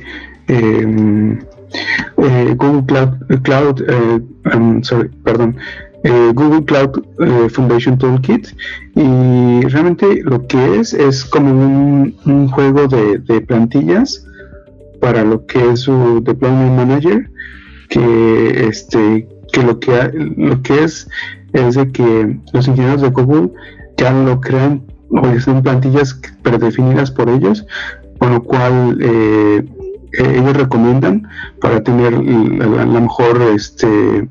Google 2.57 2.85
Cloud, 2.87 3.43
Cloud 3.43 3.83
eh, 3.89 4.21
um, 4.55 4.81
perdón, 5.25 5.57
eh, 6.05 6.33
Google 6.35 6.65
Cloud 6.65 7.03
Foundation 7.51 7.99
Toolkit. 7.99 8.49
Y 8.95 9.61
realmente 9.63 10.23
lo 10.23 10.47
que 10.47 10.81
es 10.81 10.93
es 10.95 11.25
como 11.25 11.51
un, 11.51 12.49
juego 12.49 12.87
de, 12.87 13.41
plantillas 13.41 14.27
para 15.01 15.25
lo 15.25 15.45
que 15.47 15.73
es 15.73 15.81
su 15.81 16.23
deployment 16.23 16.77
manager 16.77 17.31
que 17.91 18.69
este 18.69 19.29
que 19.53 19.63
lo 19.63 19.79
que 19.79 19.93
lo 20.37 20.63
que 20.63 20.85
es 20.85 21.07
es 21.53 21.75
de 21.75 21.93
que 21.93 22.39
los 22.53 22.67
ingenieros 22.67 23.03
de 23.03 23.11
Google 23.11 23.51
ya 23.99 24.13
lo 24.13 24.41
crean 24.41 24.83
o 25.11 25.39
son 25.41 25.63
plantillas 25.63 26.19
predefinidas 26.43 27.11
por 27.11 27.29
ellos 27.29 27.67
con 28.19 28.33
lo 28.33 28.43
cual 28.43 28.99
eh, 29.03 29.65
ellos 30.18 30.56
recomiendan 30.56 31.28
para 31.61 31.83
tener 31.83 32.12
la, 32.12 33.00
mejor 33.00 33.40
este 33.54 34.28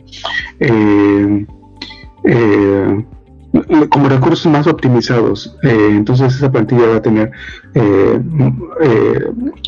eh, 0.59 1.45
eh, 2.23 3.05
como 3.89 4.09
recursos 4.09 4.51
más 4.51 4.65
optimizados. 4.67 5.55
Eh, 5.63 5.89
entonces 5.91 6.35
esa 6.35 6.51
plantilla 6.51 6.87
va 6.87 6.95
a 6.97 7.01
tener 7.01 7.31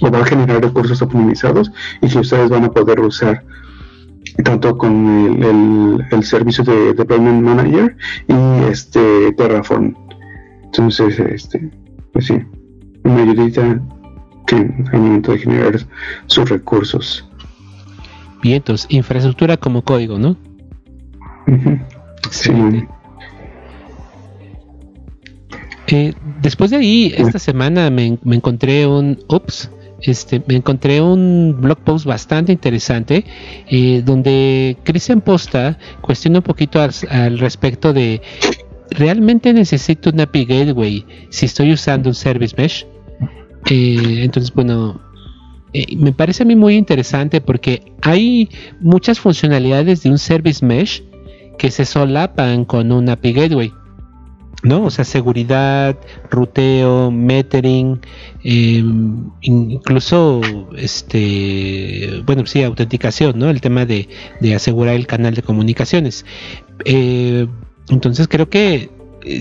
o 0.02 0.12
va 0.12 0.20
a 0.20 0.26
generar 0.26 0.62
recursos 0.62 1.02
optimizados 1.02 1.72
y 2.02 2.08
que 2.08 2.20
ustedes 2.20 2.50
van 2.50 2.66
a 2.66 2.72
poder 2.72 3.00
usar 3.00 3.44
tanto 4.44 4.78
con 4.78 6.04
el, 6.12 6.24
servicio 6.24 6.64
de 6.64 6.94
Deployment 6.94 7.44
Manager 7.44 7.96
y 8.28 8.70
este 8.70 9.32
Terraform. 9.34 9.96
Entonces, 10.66 11.20
este, 11.20 11.72
pues 12.12 12.26
sí, 12.26 12.42
una 13.04 13.22
ayudita 13.22 13.80
al 14.54 15.00
momento 15.00 15.32
de 15.32 15.40
generar 15.40 15.80
sus 16.28 16.50
recursos. 16.50 17.28
Bien, 18.42 18.58
entonces, 18.58 18.88
infraestructura 18.90 19.58
como 19.58 19.82
código, 19.82 20.20
¿no? 20.20 20.38
Sí. 22.30 22.52
Eh, 25.88 26.14
después 26.42 26.72
de 26.72 26.78
ahí, 26.78 27.14
esta 27.16 27.40
semana 27.40 27.90
me, 27.90 28.18
encontré 28.26 28.88
un, 28.88 29.20
ups, 29.30 29.70
este, 30.02 30.42
me 30.48 30.56
encontré 30.56 31.02
un 31.02 31.58
blog 31.60 31.78
post 31.80 32.06
bastante 32.06 32.52
interesante 32.52 33.26
eh, 33.68 34.02
donde 34.04 34.78
Christian 34.84 35.22
Posta 35.22 35.78
cuestiona 36.02 36.40
un 36.40 36.44
poquito 36.44 36.82
al, 36.82 36.92
al, 37.10 37.40
respecto 37.40 37.94
de 37.94 38.22
¿realmente 38.90 39.54
necesito 39.54 40.10
un 40.10 40.22
API 40.22 40.46
Gateway 40.46 41.06
si 41.30 41.46
estoy 41.46 41.72
usando 41.72 42.10
un 42.10 42.16
Service 42.16 42.56
Mesh? 42.58 42.88
Eh, 43.70 44.22
entonces, 44.24 44.54
bueno, 44.54 45.02
eh, 45.74 45.96
me 45.98 46.14
parece 46.14 46.44
a 46.44 46.46
mí 46.46 46.56
muy 46.56 46.76
interesante 46.76 47.42
porque 47.42 47.92
hay 48.02 48.50
muchas 48.80 49.20
funcionalidades 49.20 50.04
de 50.04 50.10
un 50.10 50.18
Service 50.18 50.66
Mesh 50.66 51.04
que 51.58 51.72
se 51.72 51.86
solapan 51.86 52.66
con 52.66 52.92
un 52.92 53.10
API 53.10 53.34
Gateway. 53.34 53.74
¿no? 54.64 54.86
O 54.86 54.90
sea, 54.90 55.06
seguridad, 55.06 55.96
ruteo, 56.32 57.12
metering, 57.12 58.00
em, 58.44 59.30
incluso, 59.42 60.42
este, 60.76 62.24
bueno, 62.26 62.46
sí, 62.48 62.64
autenticación, 62.64 63.38
¿no? 63.38 63.50
El 63.52 63.62
tema 63.62 63.86
de, 63.86 64.08
asegurar 64.56 64.96
el 64.96 65.06
canal 65.06 65.36
de 65.36 65.44
comunicaciones. 65.44 66.26
Eh, 66.84 67.48
entonces 67.90 68.28
creo 68.28 68.50
que 68.50 68.90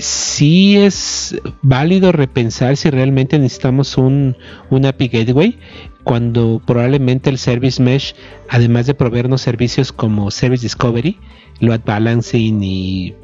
sí 0.01 0.77
es 0.77 1.37
válido 1.63 2.13
repensar 2.13 2.77
si 2.77 2.91
realmente 2.91 3.39
necesitamos 3.39 3.97
un, 3.99 4.37
un 4.71 4.87
API 4.87 5.09
Gateway 5.09 5.59
cuando 6.05 6.63
probablemente 6.65 7.31
el 7.31 7.39
Service 7.39 7.83
Mesh, 7.83 8.15
además 8.49 8.87
de 8.87 8.95
proveernos 8.95 9.41
servicios 9.41 9.93
como 9.93 10.31
Service 10.31 10.63
Discovery, 10.63 11.19
Load 11.61 11.81
Balancing 11.85 12.63
y 12.63 13.15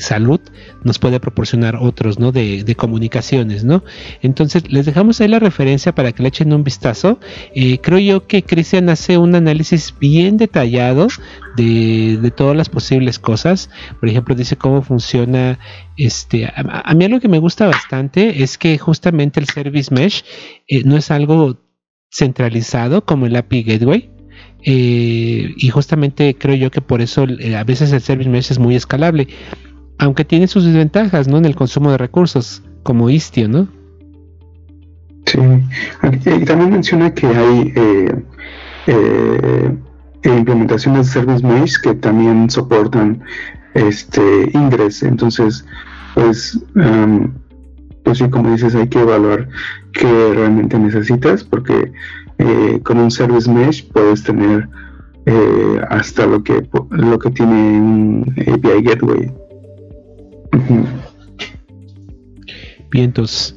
salud 0.00 0.40
nos 0.84 0.98
puede 0.98 1.18
proporcionar 1.20 1.76
otros 1.76 2.18
¿no? 2.18 2.32
de, 2.32 2.74
comunicaciones 2.76 3.64
¿no? 3.64 3.82
entonces 4.22 4.70
les 4.70 4.86
dejamos 4.86 5.20
ahí 5.20 5.28
la 5.28 5.38
referencia 5.38 5.94
para 5.94 6.12
que 6.12 6.22
le 6.22 6.28
echen 6.28 6.52
un 6.52 6.64
vistazo 6.64 7.18
eh, 7.54 7.78
creo 7.80 7.98
yo 7.98 8.26
que 8.26 8.42
Cristian 8.42 8.88
hace 8.88 9.18
un 9.18 9.34
análisis 9.34 9.94
bien 9.98 10.36
detallado 10.36 11.08
de, 11.56 12.32
todas 12.36 12.56
las 12.56 12.68
posibles 12.68 13.18
cosas 13.18 13.70
por 13.98 14.08
ejemplo 14.08 14.34
dice 14.34 14.56
cómo 14.56 14.82
funciona 14.82 15.58
este 15.96 16.46
a, 16.46 16.94
mí 16.94 17.04
algo 17.04 17.20
que 17.20 17.28
me 17.28 17.38
gusta 17.38 17.66
bastante 17.66 18.42
es 18.42 18.58
que 18.58 18.78
justamente 18.78 19.40
el 19.40 19.46
service 19.46 19.92
mesh 19.92 20.24
eh, 20.68 20.84
no 20.84 20.96
es 20.96 21.10
algo 21.10 21.56
centralizado 22.10 23.04
como 23.04 23.26
el 23.26 23.36
API 23.36 23.62
Gateway 23.62 24.10
eh, 24.62 25.54
y 25.56 25.68
justamente 25.68 26.36
creo 26.36 26.56
yo 26.56 26.70
que 26.70 26.80
por 26.80 27.00
eso 27.00 27.24
eh, 27.24 27.56
a 27.56 27.64
veces 27.64 27.92
el 27.92 28.00
Service 28.00 28.28
Mesh 28.28 28.50
es 28.50 28.58
muy 28.58 28.74
escalable, 28.74 29.28
aunque 29.98 30.24
tiene 30.24 30.48
sus 30.48 30.64
desventajas 30.64 31.28
¿no? 31.28 31.38
en 31.38 31.44
el 31.44 31.54
consumo 31.54 31.90
de 31.92 31.98
recursos, 31.98 32.62
como 32.82 33.08
Istio, 33.08 33.48
¿no? 33.48 33.68
Sí, 35.26 35.38
y 35.40 36.44
también 36.44 36.70
menciona 36.70 37.12
que 37.12 37.26
hay 37.26 37.72
eh, 38.86 39.76
implementaciones 40.24 41.06
de 41.06 41.12
Service 41.12 41.46
Mesh 41.46 41.80
que 41.82 41.94
también 41.94 42.48
soportan 42.50 43.22
este 43.74 44.50
Ingress, 44.54 45.02
entonces 45.02 45.64
pues, 46.14 46.58
pues 48.08 48.16
sí, 48.16 48.30
como 48.30 48.50
dices, 48.50 48.74
hay 48.74 48.88
que 48.88 49.00
evaluar 49.00 49.50
qué 49.92 50.32
realmente 50.32 50.78
necesitas, 50.78 51.44
porque 51.44 51.92
eh, 52.38 52.80
con 52.82 52.96
un 52.96 53.10
service 53.10 53.52
mesh 53.52 53.86
puedes 53.92 54.22
tener 54.22 54.66
eh, 55.26 55.82
hasta 55.90 56.24
lo 56.24 56.42
que 56.42 56.66
lo 56.88 57.18
que 57.18 57.30
tiene 57.32 57.52
un 57.52 58.34
API 58.38 58.82
gateway. 58.82 59.30
Bien, 62.90 63.04
entonces, 63.04 63.54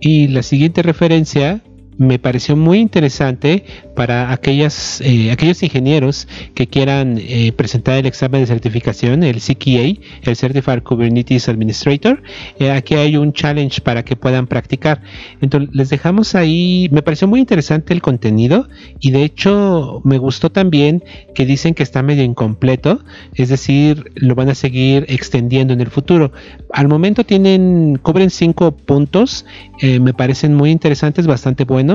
y 0.00 0.28
la 0.28 0.42
siguiente 0.42 0.82
referencia 0.82 1.60
me 1.98 2.20
pareció 2.20 2.56
muy 2.56 2.78
interesante 2.78 3.64
para 3.96 4.32
aquellas, 4.32 5.00
eh, 5.00 5.32
aquellos 5.32 5.60
ingenieros 5.64 6.28
que 6.54 6.68
quieran 6.68 7.18
eh, 7.18 7.52
presentar 7.52 7.98
el 7.98 8.06
examen 8.06 8.40
de 8.40 8.46
certificación, 8.46 9.24
el 9.24 9.40
CKA, 9.40 10.00
el 10.22 10.36
Certified 10.36 10.84
Kubernetes 10.84 11.48
Administrator. 11.48 12.22
Eh, 12.60 12.70
aquí 12.70 12.94
hay 12.94 13.16
un 13.16 13.32
challenge 13.32 13.80
para 13.80 14.04
que 14.04 14.14
puedan 14.14 14.46
practicar. 14.46 15.02
Entonces, 15.40 15.74
les 15.74 15.90
dejamos 15.90 16.36
ahí, 16.36 16.88
me 16.92 17.02
pareció 17.02 17.26
muy 17.26 17.40
interesante 17.40 17.92
el 17.92 18.00
contenido 18.00 18.68
y 19.00 19.10
de 19.10 19.24
hecho 19.24 20.00
me 20.04 20.18
gustó 20.18 20.50
también 20.50 21.02
que 21.34 21.44
dicen 21.44 21.74
que 21.74 21.82
está 21.82 22.04
medio 22.04 22.22
incompleto, 22.22 23.00
es 23.34 23.48
decir, 23.48 24.12
lo 24.14 24.36
van 24.36 24.48
a 24.50 24.54
seguir 24.54 25.04
extendiendo 25.08 25.72
en 25.72 25.80
el 25.80 25.88
futuro. 25.88 26.30
Al 26.72 26.86
momento 26.86 27.24
tienen, 27.24 27.98
cubren 28.00 28.30
cinco 28.30 28.70
puntos, 28.76 29.44
me 29.82 30.12
parecen 30.14 30.54
muy 30.54 30.70
interesantes, 30.70 31.26
bastante 31.26 31.64
buenos. 31.64 31.87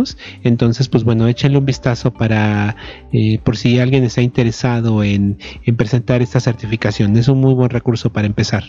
Entonces, 0.44 0.88
pues 0.88 1.04
bueno, 1.04 1.28
échenle 1.28 1.58
un 1.58 1.66
vistazo 1.66 2.14
para 2.14 2.76
eh, 3.12 3.40
por 3.44 3.58
si 3.58 3.80
alguien 3.80 4.04
está 4.04 4.22
interesado 4.22 5.04
en, 5.04 5.38
presentar 5.78 6.22
esta 6.22 6.40
certificación. 6.40 7.16
Es 7.18 7.28
un 7.28 7.40
muy 7.40 7.54
buen 7.54 7.70
recurso 7.70 8.12
para 8.12 8.28
empezar. 8.28 8.64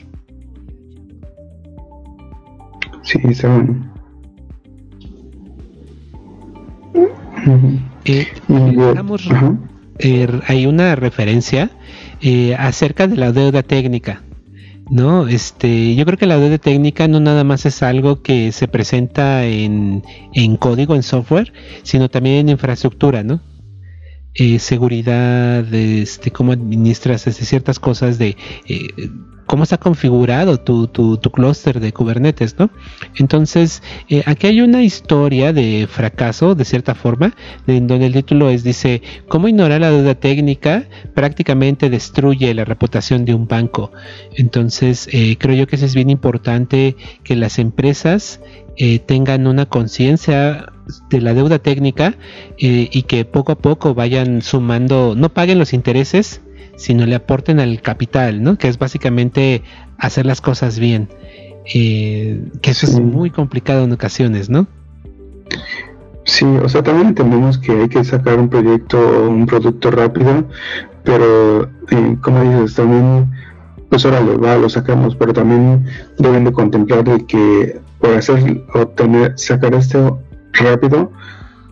sí, 3.02 3.18
está 3.24 3.48
bueno. 3.48 3.94
Eh, 8.04 8.26
eh, 9.98 10.40
hay 10.46 10.66
una 10.66 10.96
referencia 10.96 11.70
eh, 12.20 12.54
acerca 12.58 13.06
de 13.06 13.16
la 13.16 13.32
deuda 13.32 13.62
técnica. 13.62 14.22
No, 14.90 15.29
este, 15.29 15.94
yo 15.94 16.05
creo 16.05 16.18
que 16.18 16.27
la 16.27 16.38
deuda 16.38 16.59
técnica 16.59 17.09
no 17.09 17.18
nada 17.18 17.42
más 17.42 17.64
es 17.64 17.83
algo 17.83 18.23
que 18.23 18.53
se 18.53 18.68
presenta 18.68 19.47
en, 19.47 20.03
en 20.35 20.57
código, 20.57 20.94
en 20.94 21.03
software, 21.03 21.53
sino 21.83 22.11
también 22.11 22.37
en 22.37 22.49
infraestructura, 22.51 23.23
¿no? 23.23 23.40
seguridad, 24.59 25.73
este, 25.73 26.33
cómo 26.33 26.53
administras 26.53 27.27
este, 27.27 27.44
ciertas 27.44 27.79
cosas 27.79 28.18
de 28.18 28.37
cómo 29.46 29.64
está 29.64 29.78
configurado 29.78 30.59
tu, 30.61 31.20
clúster 31.33 31.80
de 31.80 31.92
Kubernetes, 31.92 32.57
¿no? 32.59 32.70
Entonces, 33.16 33.83
eh, 34.09 34.22
aquí 34.26 34.46
hay 34.46 34.61
una 34.61 34.83
historia 34.83 35.52
de 35.52 35.87
fracaso, 35.90 36.54
de 36.54 36.64
cierta 36.64 36.94
forma, 36.94 37.35
en 37.66 37.87
donde 37.87 38.07
el 38.07 38.12
título 38.12 38.50
es, 38.50 38.64
dice, 38.64 39.02
cómo 39.28 39.48
ignorar 39.48 39.80
la 39.80 39.90
deuda 39.90 40.14
técnica 40.14 40.85
prácticamente 41.14 41.90
destruye 41.90 42.52
la 42.54 42.64
reputación 42.64 43.24
de 43.24 43.35
un 43.35 43.46
banco. 43.46 43.92
Entonces, 44.37 45.09
eh, 45.12 45.37
creo 45.38 45.57
yo 45.57 45.66
que 45.66 45.76
eso 45.76 45.87
es 45.87 45.94
bien 45.94 46.11
importante 46.11 46.96
que 47.22 47.37
las 47.37 47.59
empresas 47.59 48.40
eh, 48.76 48.98
tengan 48.98 49.46
una 49.46 49.66
conciencia 49.66 50.72
de 51.09 51.20
la 51.20 51.33
deuda 51.33 51.59
técnica 51.59 52.14
y 52.59 53.02
que 53.04 53.24
poco 53.24 53.52
a 53.52 53.54
poco 53.54 53.94
vayan 53.94 54.42
sumando, 54.42 55.14
no 55.16 55.33
paguen 55.33 55.59
los 55.59 55.72
intereses, 55.72 56.42
sino 56.76 57.06
le 57.06 57.14
aporten 57.14 57.60
al 57.60 57.80
capital, 57.80 58.42
¿no? 58.42 58.56
Que 58.58 58.68
es 58.68 58.78
básicamente 58.78 59.62
hacer 59.98 60.26
las 60.26 60.40
cosas 60.40 60.78
bien. 60.78 61.08
Eh, 61.72 62.40
que 62.60 62.70
eso 62.72 62.87
es 62.87 63.00
muy 63.00 63.30
complicado 63.30 63.84
en 63.84 63.92
ocasiones, 63.92 64.50
¿no? 64.50 64.66
Sí, 66.24 66.44
o 66.44 66.68
sea, 66.68 66.82
también 66.82 67.08
entendemos 67.08 67.58
que 67.58 67.72
hay 67.72 67.88
que 67.88 68.02
sacar 68.02 68.38
un 68.38 68.48
proyecto 68.48 68.98
o 68.98 69.28
un 69.28 69.46
producto 69.46 69.90
rápido, 69.90 70.44
pero 71.04 71.64
eh, 71.90 72.16
como 72.22 72.42
dices, 72.42 72.74
también, 72.74 73.30
pues 73.90 74.04
ahora 74.04 74.20
lo, 74.20 74.40
va, 74.40 74.56
lo 74.56 74.68
sacamos, 74.68 75.16
pero 75.16 75.32
también 75.32 75.84
deben 76.18 76.44
de 76.44 76.52
contemplar 76.52 77.04
de 77.04 77.26
que 77.26 77.80
por 78.00 78.14
hacer, 78.14 78.62
obtener, 78.74 79.34
sacar 79.37 79.74
esto 79.74 80.18
rápido, 80.52 81.12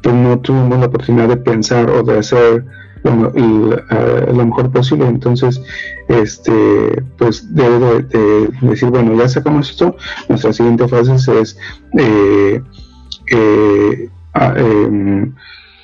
pues 0.03 0.15
no 0.15 0.39
tuvimos 0.41 0.79
la 0.81 0.87
oportunidad 0.87 1.29
de 1.29 1.37
pensar 1.37 1.89
o 1.91 2.03
de 2.03 2.19
hacer 2.19 2.65
lo 3.05 4.47
mejor 4.47 4.71
posible. 4.71 5.07
Entonces, 5.07 5.61
este, 6.09 7.03
pues 7.19 7.55
debe 7.55 8.03
de, 8.03 8.49
decir, 8.61 8.91
bueno, 8.91 9.15
ya 9.17 9.29
sacamos 9.29 9.71
esto, 9.71 9.97
nuestra 10.29 10.53
siguiente 10.53 10.89
fase 10.89 11.41
es, 11.41 11.59
eh, 11.99 12.63
eh, 13.31 14.09
em, 14.57 15.35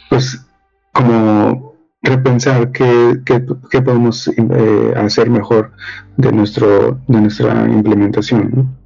pues, 0.08 0.44
como 0.92 1.74
repensar 2.02 2.70
qué, 2.72 3.20
qué, 3.24 3.82
podemos 3.82 4.28
eh, 4.28 4.94
hacer 4.96 5.28
mejor 5.30 5.72
de, 6.16 6.32
nuestro, 6.32 7.00
de 7.08 7.20
nuestra 7.20 7.68
implementación. 7.68 8.76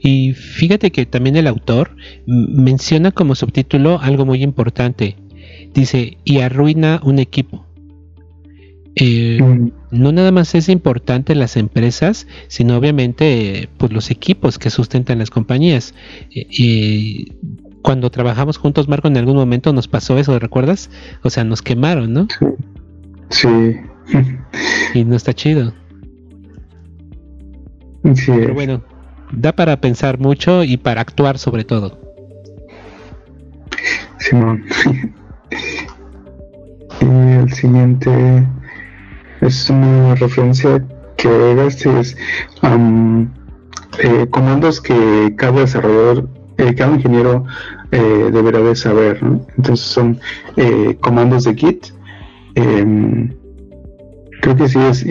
Y 0.00 0.34
fíjate 0.34 0.90
que 0.92 1.06
también 1.06 1.36
el 1.36 1.46
autor 1.46 1.90
menciona 2.26 3.10
como 3.10 3.34
subtítulo 3.34 3.98
algo 4.00 4.24
muy 4.24 4.42
importante 4.42 5.16
dice, 5.80 6.18
y 6.24 6.40
arruina 6.40 7.00
un 7.02 7.18
equipo. 7.18 7.64
Eh, 8.94 9.38
mm. 9.42 9.70
No 9.90 10.12
nada 10.12 10.32
más 10.32 10.54
es 10.54 10.68
importante 10.68 11.34
las 11.34 11.56
empresas, 11.56 12.26
sino 12.48 12.76
obviamente 12.76 13.68
pues 13.76 13.92
los 13.92 14.10
equipos 14.10 14.58
que 14.58 14.70
sustentan 14.70 15.18
las 15.18 15.30
compañías. 15.30 15.94
y 16.30 17.32
cuando 17.86 18.10
trabajamos 18.10 18.58
juntos, 18.58 18.88
Marco, 18.88 19.06
en 19.06 19.16
algún 19.16 19.36
momento 19.36 19.72
nos 19.72 19.86
pasó 19.86 20.18
eso, 20.18 20.36
¿recuerdas? 20.40 20.90
O 21.22 21.30
sea, 21.30 21.44
nos 21.44 21.62
quemaron, 21.62 22.12
¿no? 22.12 22.26
Sí. 23.30 23.76
y 24.94 25.04
no 25.04 25.14
está 25.14 25.32
chido. 25.32 25.72
Sí. 28.16 28.32
Pero 28.34 28.54
bueno, 28.54 28.82
da 29.30 29.52
para 29.52 29.80
pensar 29.80 30.18
mucho 30.18 30.64
y 30.64 30.78
para 30.78 31.00
actuar 31.00 31.38
sobre 31.38 31.62
todo. 31.62 32.00
Simón. 34.18 34.64
El 34.84 35.25
siguiente 37.56 38.46
es 39.40 39.70
una 39.70 40.14
referencia 40.14 40.84
que 41.16 41.66
este 41.66 42.00
es 42.00 42.16
eh, 43.98 44.26
comandos 44.30 44.80
que 44.80 45.34
cada 45.36 45.60
desarrollador, 45.60 46.28
eh, 46.58 46.74
cada 46.74 46.94
ingeniero 46.94 47.44
eh, 47.90 48.30
deberá 48.32 48.60
de 48.60 48.76
saber. 48.76 49.18
Entonces 49.56 49.86
son 49.86 50.20
comandos 51.00 51.44
de 51.44 51.54
Git. 51.54 51.86
Em, 52.54 53.34
creo 54.42 54.56
que 54.56 54.68
sí 54.68 54.78
es 54.78 55.06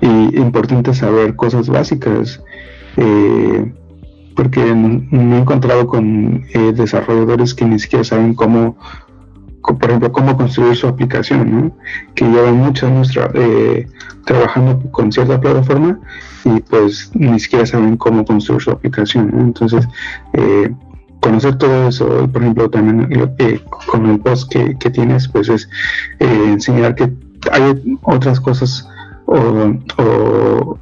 importante 0.00 0.94
saber 0.94 1.34
cosas 1.36 1.68
básicas 1.68 2.42
porque 4.36 4.60
me 4.74 5.36
he 5.36 5.40
encontrado 5.40 5.86
con 5.86 6.42
desarrolladores 6.74 7.54
que 7.54 7.64
ni 7.64 7.78
siquiera 7.78 8.04
saben 8.04 8.34
cómo 8.34 8.76
por 9.72 9.88
ejemplo, 9.88 10.12
cómo 10.12 10.36
construir 10.36 10.76
su 10.76 10.86
aplicación, 10.86 11.72
que 12.14 12.26
llevan 12.26 12.58
mucho 12.58 12.86
años 12.86 13.10
eh, 13.34 13.88
trabajando 14.24 14.90
con 14.90 15.10
cierta 15.10 15.40
plataforma 15.40 15.98
y 16.44 16.60
pues 16.60 17.10
ni 17.14 17.40
siquiera 17.40 17.64
saben 17.64 17.96
cómo 17.96 18.24
construir 18.24 18.60
su 18.60 18.70
aplicación. 18.70 19.32
Entonces, 19.40 19.88
eh, 20.34 20.70
conocer 21.20 21.56
todo 21.56 21.88
eso, 21.88 22.28
por 22.30 22.42
ejemplo, 22.42 22.68
también 22.68 23.34
eh, 23.38 23.60
con 23.86 24.06
el 24.06 24.20
post 24.20 24.52
que, 24.52 24.90
tienes, 24.90 25.28
pues 25.28 25.48
es 25.48 25.68
enseñar 26.18 26.94
que 26.94 27.10
hay 27.50 27.98
otras 28.02 28.40
cosas 28.40 28.86
o, 29.26 30.78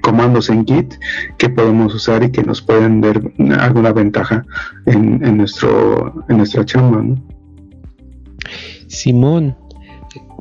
comandos 0.00 0.48
en 0.48 0.66
Git 0.66 0.94
que 1.36 1.50
podemos 1.50 1.94
usar 1.94 2.22
y 2.22 2.32
que 2.32 2.42
nos 2.42 2.62
pueden 2.62 3.02
dar 3.02 3.20
alguna 3.58 3.92
ventaja 3.92 4.46
en, 4.86 5.36
nuestro 5.36 6.24
en 6.30 6.38
nuestra 6.38 6.64
chamba. 6.64 7.02
¿no? 7.02 7.29
Simón, 8.90 9.56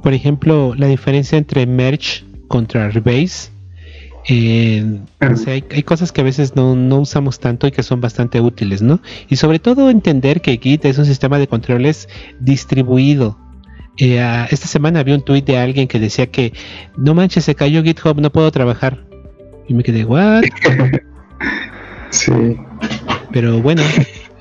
por 0.02 0.14
ejemplo, 0.14 0.74
la 0.76 0.88
diferencia 0.88 1.38
entre 1.38 1.66
merge 1.66 2.26
contra 2.48 2.90
rebase. 2.90 3.52
Eh, 4.28 5.00
hay, 5.48 5.84
cosas 5.84 6.12
que 6.12 6.22
a 6.22 6.24
veces 6.24 6.56
no, 6.56 6.74
usamos 7.00 7.40
tanto 7.40 7.68
y 7.68 7.72
que 7.72 7.84
son 7.84 8.02
bastante 8.02 8.42
útiles, 8.42 8.82
¿no? 8.82 9.02
Y 9.30 9.38
sobre 9.38 9.60
todo 9.60 9.90
entender 9.90 10.42
que 10.42 10.58
Git 10.58 10.86
es 10.86 10.98
un 10.98 11.06
sistema 11.06 11.40
de 11.40 11.48
controles 11.48 12.10
distribuido. 12.40 13.38
Eh, 13.98 14.20
esta 14.50 14.68
semana 14.68 15.04
vi 15.04 15.14
un 15.14 15.24
tweet 15.24 15.44
de 15.44 15.58
alguien 15.58 15.88
que 15.88 16.00
decía 16.00 16.28
que 16.28 16.54
no 16.98 17.14
manches, 17.14 17.46
se 17.46 17.56
cayó 17.56 17.84
GitHub, 17.84 18.20
no 18.20 18.32
puedo 18.32 18.52
trabajar. 18.52 19.06
Y 19.68 19.74
me 19.74 19.84
quedé, 19.84 20.04
¿what? 20.06 20.44
Sí. 22.12 22.58
Pero 23.32 23.62
bueno, 23.62 23.84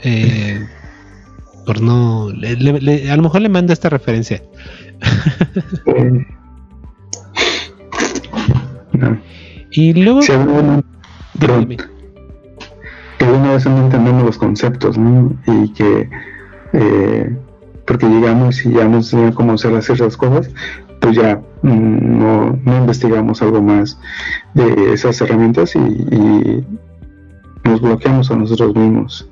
eh, 0.03 0.67
por 1.69 1.83
no. 1.83 2.29
a 2.29 3.17
lo 3.17 3.23
mejor 3.23 3.43
le 3.43 3.51
mando 3.51 3.75
esta 3.75 3.91
referencia. 3.91 4.43
Y 9.71 9.93
luego. 9.93 10.21
Alguna, 10.31 10.83
que 13.19 13.25
alguna 13.25 13.53
vez 13.53 13.67
no 13.67 13.79
entendemos 13.85 14.25
los 14.25 14.39
conceptos, 14.39 14.97
¿no? 14.97 15.37
Y 15.47 15.73
que. 15.75 16.09
Eh, 16.73 17.37
porque 17.87 18.07
llegamos 18.09 18.65
y 18.65 18.73
ya 18.73 18.87
nos 18.87 19.13
enseñan 19.13 19.35
cómo 19.35 19.53
hacer 19.53 19.81
ciertas 19.83 20.17
cosas, 20.17 20.51
pues 21.01 21.17
ya 21.17 21.41
mm, 21.63 22.19
no, 22.19 22.59
no, 22.65 22.79
investigamos 22.79 23.43
algo 23.43 23.63
más 23.63 24.01
de 24.55 24.95
esas 24.95 25.21
herramientas 25.21 25.77
y, 25.77 25.79
y 25.79 26.65
nos 27.65 27.81
bloqueamos 27.83 28.31
a 28.31 28.37
nosotros 28.37 28.75
mismos. 28.75 29.29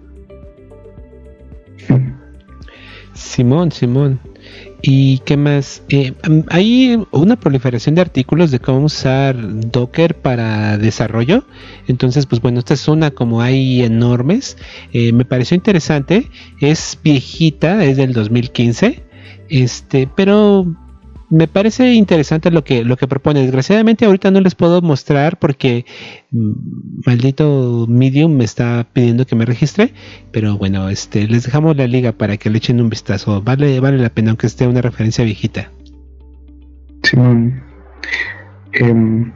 Simón, 3.16 3.72
Simón. 3.72 4.20
¿Y 4.82 5.18
qué 5.20 5.36
más? 5.36 5.82
Eh, 5.88 6.12
hay 6.48 7.02
una 7.10 7.36
proliferación 7.36 7.94
de 7.94 8.02
artículos 8.02 8.50
de 8.50 8.60
cómo 8.60 8.84
usar 8.84 9.36
Docker 9.70 10.14
para 10.16 10.78
desarrollo. 10.78 11.44
Entonces, 11.88 12.26
pues 12.26 12.40
bueno, 12.40 12.58
esta 12.58 12.74
es 12.74 12.86
una 12.86 13.10
como 13.10 13.40
hay 13.40 13.82
enormes. 13.82 14.56
Eh, 14.92 15.12
me 15.12 15.24
pareció 15.24 15.54
interesante. 15.54 16.30
Es 16.60 16.98
viejita, 17.02 17.84
es 17.84 17.96
del 17.96 18.12
2015. 18.12 19.02
Este, 19.48 20.08
pero 20.14 20.66
me 21.28 21.48
parece 21.48 21.94
interesante 21.94 22.50
lo 22.50 22.64
que, 22.64 22.84
lo 22.84 22.96
que 22.96 23.06
propone. 23.06 23.42
Desgraciadamente 23.42 24.04
ahorita 24.04 24.30
no 24.30 24.40
les 24.40 24.54
puedo 24.54 24.80
mostrar 24.82 25.38
porque 25.38 25.84
mm, 26.30 26.52
maldito 27.06 27.86
Medium 27.88 28.32
me 28.32 28.44
está 28.44 28.86
pidiendo 28.92 29.26
que 29.26 29.36
me 29.36 29.44
registre. 29.44 29.92
Pero 30.30 30.56
bueno, 30.56 30.88
este, 30.88 31.26
les 31.26 31.44
dejamos 31.44 31.76
la 31.76 31.86
liga 31.86 32.12
para 32.12 32.36
que 32.36 32.50
le 32.50 32.58
echen 32.58 32.80
un 32.80 32.90
vistazo. 32.90 33.42
Vale, 33.42 33.80
vale 33.80 33.98
la 33.98 34.10
pena 34.10 34.30
aunque 34.30 34.46
esté 34.46 34.66
una 34.66 34.82
referencia 34.82 35.24
viejita. 35.24 35.72
Simón. 37.02 37.62
Em, 38.72 39.32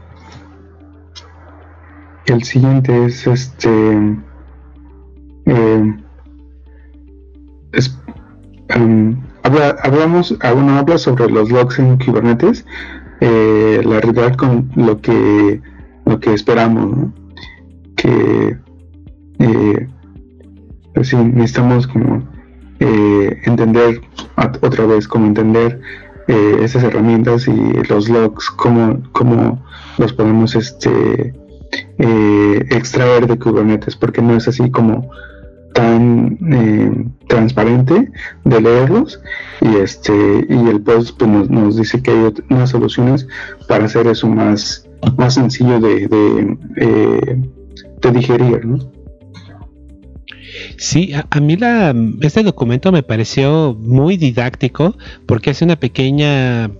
el 2.26 2.44
siguiente 2.44 3.06
es 3.06 3.26
este 3.26 3.70
habla, 9.70 9.80
hablamos, 9.82 10.30
uno 10.54 10.78
habla 10.78 10.98
sobre 10.98 11.30
los 11.30 11.50
logs 11.50 11.78
en 11.78 11.98
Kubernetes, 11.98 12.64
eh, 13.20 13.80
la 13.84 14.00
realidad 14.00 14.34
con 14.36 14.70
lo 14.76 15.00
que, 15.00 15.60
lo 16.06 16.20
que 16.20 16.34
esperamos, 16.34 17.10
que 17.96 18.56
eh, 19.38 19.88
pues 20.94 21.14
necesitamos 21.14 21.86
como 21.86 22.28
entender 22.80 24.00
otra 24.62 24.86
vez, 24.86 25.06
como 25.06 25.26
entender 25.26 25.80
esas 26.26 26.82
herramientas 26.82 27.46
y 27.46 27.54
los 27.88 28.08
logs, 28.08 28.48
cómo, 28.50 29.02
cómo 29.12 29.62
los 29.98 30.12
podemos 30.14 30.54
este, 30.54 31.34
extraer 31.98 33.26
de 33.26 33.38
Kubernetes, 33.38 33.96
porque 33.96 34.22
no 34.22 34.34
es 34.36 34.48
así 34.48 34.70
como 34.70 35.10
eh, 35.80 37.04
transparente 37.28 38.10
de 38.44 38.60
leerlos 38.60 39.20
y 39.60 39.76
este 39.76 40.46
y 40.48 40.68
el 40.68 40.80
post 40.82 41.18
pues, 41.18 41.50
nos, 41.50 41.76
dice 41.76 42.02
que 42.02 42.10
hay 42.10 42.32
unas 42.50 42.70
soluciones 42.70 43.26
para 43.68 43.84
hacer 43.84 44.06
eso 44.06 44.28
más 44.28 44.86
más 45.16 45.34
sencillo 45.34 45.80
de, 45.80 46.08
de, 46.08 46.58
eh, 46.76 48.10
digerir 48.12 48.64
¿no? 48.64 48.78
Sí, 50.76 51.12
a, 51.12 51.40
mí 51.40 51.56
la, 51.56 51.94
este 52.22 52.42
documento 52.42 52.92
me 52.92 53.02
pareció 53.02 53.76
muy 53.78 54.16
didáctico 54.16 54.96
porque 55.26 55.50
hace 55.50 55.64
una 55.64 55.76
pequeña 55.76 56.70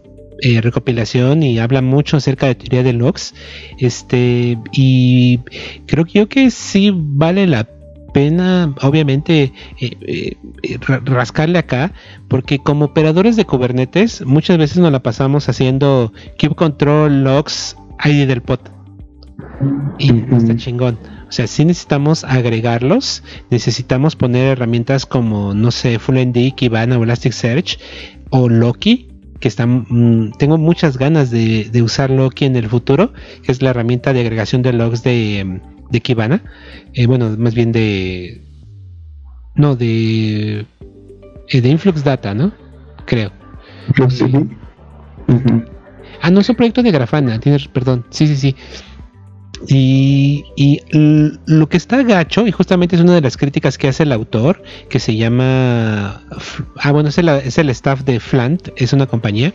eh, 0.43 0.61
recopilación 0.63 1.43
y 1.43 1.59
habla 1.59 1.83
mucho 1.83 2.17
acerca 2.17 2.47
de 2.47 2.55
teoría 2.55 2.83
de 2.83 2.95
logs. 2.95 3.35
Este, 3.79 4.59
y 4.73 5.39
creo 5.87 6.07
yo 6.07 6.29
que 6.29 6.51
sí 6.51 6.91
vale 6.95 7.47
la 7.47 7.65
pena, 7.65 7.80
obviamente, 8.83 9.53
eh, 9.81 9.97
eh, 10.03 10.79
rascarle 11.05 11.59
acá, 11.59 11.93
porque 12.29 12.59
como 12.59 12.87
operadores 12.87 13.37
de 13.37 13.45
Kubernetes, 13.45 14.25
muchas 14.27 14.59
veces 14.59 14.79
nos 14.79 14.93
la 14.93 15.03
pasamos 15.03 15.49
haciendo 15.49 16.13
kube 16.39 16.55
control 16.55 17.25
logs 17.25 17.77
ID 18.05 18.27
del 18.27 18.43
pod. 18.43 18.61
Y 19.99 20.11
está 20.35 20.57
chingón. 20.57 20.99
O 21.29 21.33
sea, 21.33 21.47
si 21.47 21.65
necesitamos 21.65 22.25
agregarlos, 22.25 23.23
necesitamos 23.51 24.17
poner 24.17 24.49
herramientas 24.49 25.07
como, 25.07 25.55
no 25.55 25.71
sé, 25.71 25.99
FullND, 25.99 26.55
Kibana 26.57 26.99
o 26.99 27.05
Elasticsearch 27.05 27.79
o 28.31 28.49
Loki, 28.49 29.09
que 29.39 29.49
están, 29.49 29.87
mm, 29.89 30.33
tengo 30.39 30.59
muchas 30.59 30.99
ganas 30.99 31.31
de, 31.31 31.69
de, 31.71 31.83
usar 31.83 32.11
Loki 32.11 32.47
en 32.47 32.57
el 32.57 32.69
futuro, 32.69 33.13
que 33.43 33.53
es 33.53 33.63
la 33.63 33.71
herramienta 33.71 34.13
de 34.13 34.21
agregación 34.21 34.63
de 34.63 34.73
logs 34.73 35.03
de, 35.03 35.61
de 35.91 36.01
Kibana, 36.01 36.43
eh, 36.95 37.07
bueno, 37.07 37.35
más 37.39 37.55
bien 37.55 37.73
de, 37.73 38.43
no, 39.55 39.77
de, 39.77 40.67
eh, 41.49 41.61
de 41.61 41.69
Influx 41.69 42.05
Data, 42.05 42.35
¿no? 42.35 42.53
Creo. 43.07 43.33
Ah, 46.23 46.31
no, 46.31 46.41
es 46.41 46.49
un 46.49 46.57
proyecto 46.57 46.83
de 46.83 46.91
Grafana, 46.91 47.41
tienes, 47.41 47.69
perdón, 47.69 48.07
sí, 48.11 48.27
sí, 48.27 48.37
sí. 48.37 48.57
Y, 49.69 50.45
y, 50.57 50.81
lo 51.47 51.69
que 51.69 51.77
está 51.77 52.03
gacho, 52.03 52.47
y 52.47 52.53
justamente 52.53 52.97
es 52.97 53.03
una 53.03 53.15
de 53.15 53.21
las 53.21 53.37
críticas 53.37 53.77
que 53.77 53.89
hace 53.89 54.05
el 54.05 54.13
autor, 54.13 54.63
que 54.89 54.99
se 54.99 55.17
llama. 55.17 56.23
Ah, 56.77 56.93
bueno, 56.93 57.11
es 57.11 57.19
el, 57.19 57.29
es 57.29 57.59
el 57.59 57.69
staff 57.71 58.03
de 58.05 58.21
Flant, 58.21 58.69
es 58.77 58.95
una 58.95 59.07
compañía. 59.07 59.53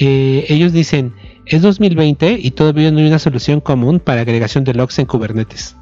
Eh, 0.00 0.46
ellos 0.48 0.72
dicen: 0.72 1.14
es 1.50 1.62
2020 1.62 2.38
y 2.40 2.52
todavía 2.52 2.92
no 2.92 3.00
hay 3.00 3.08
una 3.08 3.18
solución 3.18 3.60
común 3.60 3.98
para 3.98 4.20
agregación 4.20 4.62
de 4.62 4.72
logs 4.72 4.98
en 5.00 5.06
Kubernetes. 5.06 5.76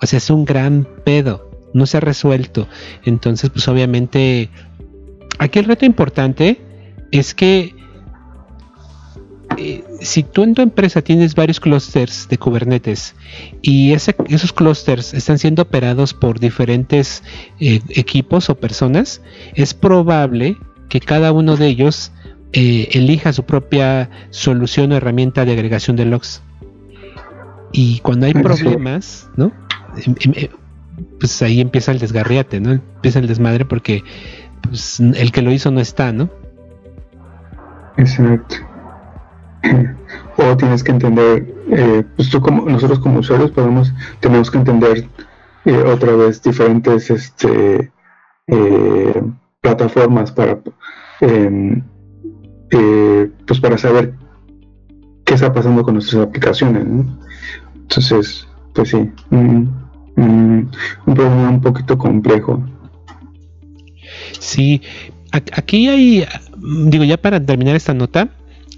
O 0.00 0.06
sea, 0.06 0.18
es 0.18 0.28
un 0.28 0.44
gran 0.44 0.86
pedo. 1.04 1.50
No 1.72 1.86
se 1.86 1.96
ha 1.96 2.00
resuelto. 2.00 2.68
Entonces, 3.04 3.48
pues 3.48 3.66
obviamente, 3.66 4.50
aquí 5.38 5.58
el 5.58 5.64
reto 5.64 5.86
importante 5.86 6.60
es 7.10 7.34
que 7.34 7.74
eh, 9.56 9.82
si 10.00 10.24
tú 10.24 10.42
en 10.42 10.54
tu 10.54 10.60
empresa 10.60 11.00
tienes 11.00 11.34
varios 11.34 11.58
clusters 11.58 12.28
de 12.28 12.36
Kubernetes 12.36 13.14
y 13.62 13.92
esos 13.92 14.52
clusters 14.52 15.14
están 15.14 15.38
siendo 15.38 15.62
operados 15.62 16.12
por 16.12 16.38
diferentes 16.38 17.22
eh, 17.60 17.80
equipos 17.88 18.50
o 18.50 18.56
personas, 18.56 19.22
es 19.54 19.72
probable 19.72 20.58
que 20.90 21.00
cada 21.00 21.32
uno 21.32 21.56
de 21.56 21.68
ellos 21.68 22.12
eh, 22.56 22.88
elija 22.92 23.32
su 23.32 23.44
propia 23.44 24.08
solución 24.30 24.92
o 24.92 24.96
herramienta 24.96 25.44
de 25.44 25.52
agregación 25.52 25.96
de 25.96 26.04
logs. 26.04 26.40
Y 27.72 27.98
cuando 27.98 28.26
hay 28.26 28.32
problemas, 28.32 29.28
¿no? 29.36 29.50
Em, 29.96 30.14
em, 30.20 30.32
eh, 30.36 30.50
pues 31.18 31.42
ahí 31.42 31.60
empieza 31.60 31.90
el 31.90 31.98
desgarriate, 31.98 32.60
¿no? 32.60 32.70
Empieza 32.70 33.18
el 33.18 33.26
desmadre 33.26 33.64
porque 33.64 34.04
pues, 34.62 35.00
el 35.00 35.32
que 35.32 35.42
lo 35.42 35.50
hizo 35.50 35.72
no 35.72 35.80
está, 35.80 36.12
¿no? 36.12 36.30
Exacto. 37.96 38.56
O 40.36 40.56
tienes 40.56 40.82
que 40.82 40.90
entender, 40.90 41.54
eh, 41.70 42.04
pues 42.16 42.28
tú 42.28 42.40
como 42.40 42.68
nosotros 42.68 42.98
como 42.98 43.20
usuarios 43.20 43.52
podemos 43.52 43.94
tenemos 44.18 44.50
que 44.50 44.58
entender 44.58 45.08
otra 45.86 46.12
vez 46.16 46.42
diferentes 46.42 47.08
este 47.08 47.92
plataformas 49.60 50.32
para 50.32 50.58
em, 51.20 51.82
eh, 52.70 53.30
pues 53.46 53.60
para 53.60 53.78
saber 53.78 54.14
qué 55.24 55.34
está 55.34 55.52
pasando 55.52 55.82
con 55.82 55.94
nuestras 55.94 56.22
aplicaciones. 56.22 56.84
Entonces, 57.74 58.46
pues 58.74 58.90
sí, 58.90 59.10
un, 59.30 60.70
problema 61.04 61.50
un 61.50 61.60
poquito 61.60 61.96
complejo. 61.98 62.62
Sí, 64.38 64.82
aquí 65.30 65.88
hay, 65.88 66.26
digo 66.86 67.04
ya 67.04 67.16
para 67.16 67.44
terminar 67.44 67.76
esta 67.76 67.94
nota, 67.94 68.28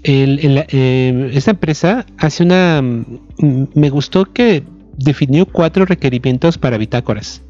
eh, 0.03 1.29
esta 1.33 1.51
empresa 1.51 2.05
hace 2.17 2.43
una, 2.43 2.81
me 2.81 3.89
gustó 3.89 4.25
que 4.25 4.63
definió 4.97 5.45
cuatro 5.45 5.85
requerimientos 5.85 6.57
para 6.57 6.77
bitácoras. 6.77 7.41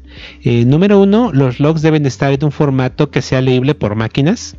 Eh, 0.42 0.64
número 0.64 1.00
uno, 1.00 1.30
los 1.32 1.60
logs 1.60 1.82
deben 1.82 2.06
estar 2.06 2.32
en 2.32 2.44
un 2.44 2.52
formato 2.52 3.10
que 3.10 3.22
sea 3.22 3.40
leíble 3.40 3.74
por 3.74 3.94
máquinas. 3.94 4.56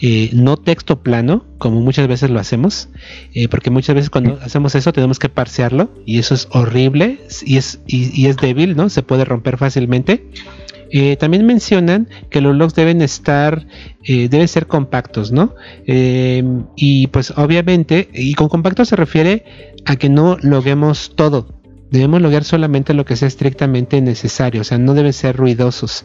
Eh, 0.00 0.30
no 0.32 0.56
texto 0.56 1.02
plano, 1.02 1.44
como 1.58 1.80
muchas 1.80 2.06
veces 2.06 2.30
lo 2.30 2.38
hacemos, 2.38 2.88
eh, 3.34 3.48
porque 3.48 3.70
muchas 3.70 3.96
veces 3.96 4.10
cuando 4.10 4.38
hacemos 4.42 4.74
eso 4.76 4.92
tenemos 4.92 5.18
que 5.18 5.28
parsearlo 5.28 5.90
y 6.06 6.18
eso 6.18 6.34
es 6.34 6.46
horrible 6.52 7.18
y 7.44 7.56
es, 7.56 7.80
y, 7.86 8.26
es 8.26 8.36
débil, 8.36 8.76
¿no? 8.76 8.88
Se 8.90 9.02
puede 9.02 9.24
romper 9.24 9.58
fácilmente. 9.58 10.30
Eh, 10.90 11.16
también 11.16 11.44
mencionan 11.44 12.08
que 12.30 12.40
los 12.40 12.56
logs 12.56 12.74
deben 12.74 13.02
estar, 13.02 13.66
deben 14.06 14.48
ser 14.48 14.66
compactos, 14.66 15.32
¿no? 15.32 15.54
y 15.84 17.08
pues 17.08 17.32
obviamente, 17.36 18.08
y 18.14 18.32
con 18.34 18.48
compacto 18.48 18.86
se 18.86 18.96
refiere 18.96 19.44
a 19.84 19.96
que 19.96 20.08
no 20.08 20.38
loguemos 20.40 21.12
todo, 21.14 21.57
Debemos 21.90 22.20
lograr 22.20 22.44
solamente 22.44 22.92
lo 22.92 23.04
que 23.04 23.16
sea 23.16 23.28
estrictamente 23.28 24.00
necesario, 24.02 24.60
o 24.60 24.64
sea, 24.64 24.76
no 24.76 24.92
deben 24.92 25.12
ser 25.12 25.36
ruidosos. 25.36 26.04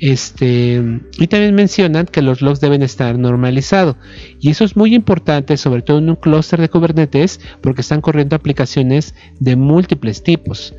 Este, 0.00 0.82
y 1.18 1.26
también 1.26 1.54
mencionan 1.54 2.06
que 2.06 2.22
los 2.22 2.40
logs 2.40 2.60
deben 2.60 2.82
estar 2.82 3.18
normalizados. 3.18 3.96
Y 4.40 4.50
eso 4.50 4.64
es 4.64 4.76
muy 4.76 4.94
importante, 4.94 5.56
sobre 5.56 5.82
todo 5.82 5.98
en 5.98 6.08
un 6.08 6.16
clúster 6.16 6.60
de 6.60 6.70
Kubernetes, 6.70 7.40
porque 7.60 7.82
están 7.82 8.00
corriendo 8.00 8.36
aplicaciones 8.36 9.14
de 9.38 9.56
múltiples 9.56 10.22
tipos. 10.22 10.74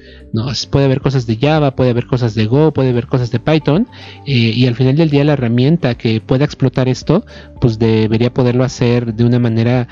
Puede 0.71 0.85
haber 0.85 1.01
cosas 1.01 1.27
de 1.27 1.37
Java, 1.37 1.75
puede 1.75 1.91
haber 1.91 2.07
cosas 2.07 2.33
de 2.33 2.45
Go, 2.45 2.73
puede 2.73 2.89
haber 2.89 3.07
cosas 3.07 3.31
de 3.31 3.39
Python. 3.39 3.87
Eh, 4.25 4.33
y 4.33 4.65
al 4.65 4.75
final 4.75 4.95
del 4.95 5.09
día 5.09 5.23
la 5.23 5.33
herramienta 5.33 5.95
que 5.95 6.21
pueda 6.21 6.45
explotar 6.45 6.87
esto, 6.87 7.25
pues 7.61 7.77
debería 7.77 8.33
poderlo 8.33 8.63
hacer 8.63 9.13
de 9.13 9.25
una 9.25 9.39
manera 9.39 9.87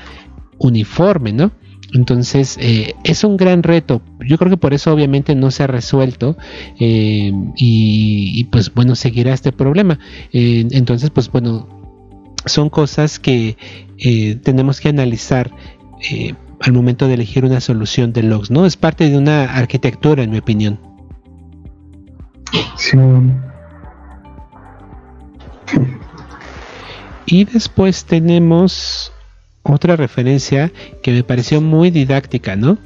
uniforme, 0.58 1.32
¿no? 1.32 1.52
Entonces 1.94 2.58
eh, 2.60 2.94
es 3.04 3.24
un 3.24 3.36
gran 3.36 3.62
reto. 3.62 4.02
Yo 4.20 4.36
creo 4.36 4.50
que 4.50 4.56
por 4.56 4.74
eso 4.74 4.92
obviamente 4.92 5.34
no 5.34 5.50
se 5.50 5.62
ha 5.62 5.66
resuelto 5.66 6.36
eh, 6.78 7.32
y, 7.56 8.44
pues 8.44 8.72
bueno 8.74 8.94
seguirá 8.94 9.32
este 9.32 9.52
problema. 9.52 9.98
Eh, 10.32 10.66
entonces 10.70 11.10
pues 11.10 11.30
bueno 11.30 11.68
son 12.44 12.70
cosas 12.70 13.18
que 13.18 13.56
tenemos 14.42 14.80
que 14.80 14.88
analizar 14.88 15.50
al 16.60 16.72
momento 16.72 17.08
de 17.08 17.14
elegir 17.14 17.44
una 17.44 17.60
solución 17.60 18.12
de 18.12 18.22
logs. 18.22 18.50
No 18.50 18.64
es 18.64 18.76
parte 18.76 19.10
de 19.10 19.18
una 19.18 19.54
arquitectura 19.54 20.22
en 20.22 20.30
mi 20.30 20.38
opinión. 20.38 20.78
Y 27.26 27.44
después 27.44 28.04
tenemos 28.04 29.12
otra 29.72 29.96
referencia 29.96 30.72
que 31.02 31.12
me 31.12 31.22
pareció 31.22 31.60
muy 31.60 31.90
didáctica, 31.90 32.56
¿no? 32.56 32.78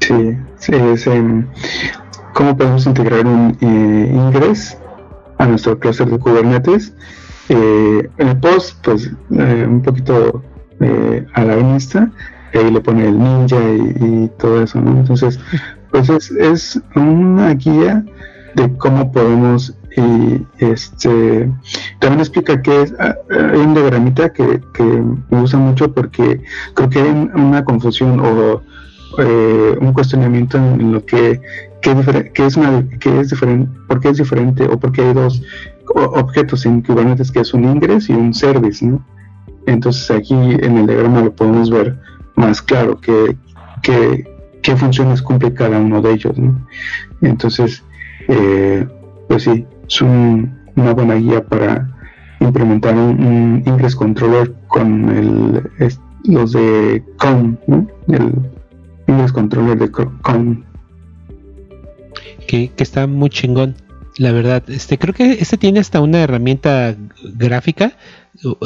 Sí, 0.00 0.36
es 0.72 1.08
cómo 2.34 2.56
podemos 2.56 2.86
integrar 2.86 3.26
un 3.26 3.56
eh, 3.60 4.54
a 5.38 5.46
nuestro 5.46 5.78
cluster 5.78 6.08
de 6.08 6.18
Kubernetes. 6.18 6.92
Eh, 7.48 8.08
el 8.18 8.36
post, 8.38 8.82
pues 8.82 9.10
eh, 9.30 9.66
un 9.68 9.82
poquito 9.82 10.42
eh, 10.80 11.26
a 11.34 11.44
la 11.44 11.56
vista, 11.56 12.10
ahí 12.54 12.70
le 12.70 12.80
pone 12.80 13.08
el 13.08 13.18
ninja 13.18 13.56
y, 14.00 14.30
todo 14.38 14.62
eso, 14.62 14.80
¿no? 14.80 14.98
Entonces, 15.00 15.38
pues 15.90 16.08
es, 16.08 16.30
es 16.30 16.80
una 16.94 17.54
guía 17.54 18.04
de 18.54 18.72
cómo 18.78 19.12
podemos 19.12 19.74
y 19.96 20.44
este 20.58 21.48
también 22.00 22.20
explica 22.20 22.60
que 22.60 22.82
es 22.82 22.94
ah, 22.98 23.14
hay 23.30 23.60
un 23.60 23.74
diagramita 23.74 24.32
que, 24.32 24.60
que 24.72 24.82
me 24.82 25.40
gusta 25.40 25.56
mucho 25.56 25.92
porque 25.92 26.42
creo 26.74 26.90
que 26.90 27.00
hay 27.00 27.30
una 27.34 27.64
confusión 27.64 28.18
o 28.20 28.62
eh, 29.18 29.76
un 29.80 29.92
cuestionamiento 29.92 30.58
en 30.58 30.92
lo 30.92 31.04
que, 31.04 31.40
que, 31.80 31.92
es 32.44 32.56
una 32.56 32.88
que 32.98 33.20
es 33.20 33.30
diferente 33.30 33.70
por 33.86 34.00
qué 34.00 34.08
es 34.08 34.18
diferente 34.18 34.64
o 34.64 34.78
por 34.78 34.90
qué 34.90 35.02
hay 35.02 35.14
dos 35.14 35.42
objetos 35.94 36.66
en 36.66 36.82
Kubernetes 36.82 37.30
que 37.30 37.40
es 37.40 37.54
un 37.54 37.64
ingress 37.64 38.08
y 38.08 38.14
un 38.14 38.34
service 38.34 38.84
entonces 39.66 40.10
aquí 40.10 40.34
en 40.34 40.78
el 40.78 40.86
diagrama 40.86 41.22
lo 41.22 41.32
podemos 41.32 41.70
ver 41.70 41.96
más 42.34 42.60
claro 42.60 43.00
que, 43.00 43.36
que 43.82 44.28
qué 44.62 44.76
funciones 44.76 45.22
cumple 45.22 45.54
cada 45.54 45.78
uno 45.78 46.02
de 46.02 46.12
ellos 46.14 46.34
entonces 47.20 47.84
eh, 48.26 48.88
pues 49.28 49.44
sí 49.44 49.64
es 49.94 50.00
una 50.00 50.92
buena 50.92 51.14
guía 51.14 51.44
para 51.44 51.88
implementar 52.40 52.96
un, 52.96 53.62
ingress 53.64 53.94
controller 53.94 54.52
con 54.66 55.08
el, 55.08 55.62
los 56.24 56.52
de 56.52 57.02
COM, 57.18 57.56
el 58.08 58.32
ingress 59.06 59.32
controller 59.32 59.78
de 59.78 59.90
COM. 59.90 60.64
Que, 62.48 62.68
que, 62.68 62.82
está 62.82 63.06
muy 63.06 63.30
chingón, 63.30 63.76
la 64.18 64.32
verdad. 64.32 64.68
Este 64.68 64.98
creo 64.98 65.14
que 65.14 65.32
este 65.32 65.56
tiene 65.56 65.80
hasta 65.80 66.00
una 66.00 66.22
herramienta 66.22 66.96
gráfica 67.34 67.96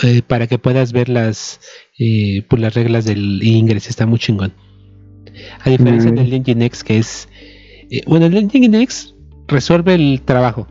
eh, 0.03 0.23
para 0.27 0.47
que 0.47 0.59
puedas 0.59 0.93
ver 0.93 1.09
las 1.09 1.61
eh, 1.99 2.45
pues 2.49 2.61
las 2.63 2.75
reglas 2.75 3.05
del 3.05 3.43
ingress, 3.43 3.89
está 3.89 4.07
muy 4.07 4.19
chingón. 4.19 4.55
A 5.63 5.71
diferencia 5.71 6.11
mm. 6.11 6.15
del 6.15 6.41
Nginx 6.41 6.83
que 6.83 6.99
es 6.99 7.29
eh, 7.91 8.03
bueno, 8.07 8.27
el 8.27 8.47
Nginx 8.47 9.15
resuelve 9.47 9.95
el 9.95 10.23
trabajo 10.25 10.67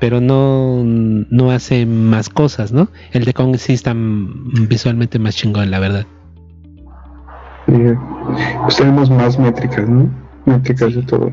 pero 0.00 0.20
no, 0.20 0.82
no 0.82 1.50
hace 1.52 1.86
más 1.86 2.28
cosas, 2.30 2.72
¿no? 2.72 2.88
El 3.12 3.26
de 3.26 3.34
Kong 3.34 3.56
sí 3.56 3.74
está 3.74 3.94
visualmente 3.94 5.18
más 5.18 5.36
chingón, 5.36 5.70
la 5.70 5.78
verdad. 5.78 6.06
pues 7.66 8.76
tenemos 8.76 9.10
más 9.10 9.38
métricas, 9.38 9.88
¿no? 9.88 10.10
Métricas 10.46 10.94
de 10.94 11.02
todo. 11.02 11.30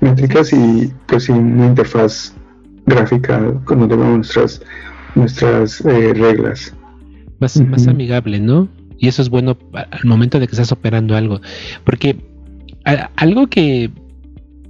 Métricas 0.00 0.52
y 0.52 0.92
pues 1.06 1.24
sí, 1.24 1.32
una 1.32 1.66
interfaz 1.68 2.34
gráfica 2.84 3.42
cuando 3.66 3.88
tenemos 3.88 4.16
nuestras, 4.16 4.62
nuestras 5.14 5.80
eh, 5.80 6.12
reglas. 6.14 6.74
Más, 7.40 7.58
más 7.62 7.88
amigable, 7.88 8.38
¿no? 8.38 8.68
Y 8.98 9.08
eso 9.08 9.22
es 9.22 9.30
bueno 9.30 9.56
al 9.72 10.04
momento 10.04 10.38
de 10.38 10.46
que 10.46 10.52
estás 10.52 10.70
operando 10.70 11.16
algo. 11.16 11.40
Porque 11.84 12.16
algo 13.16 13.46
que 13.48 13.90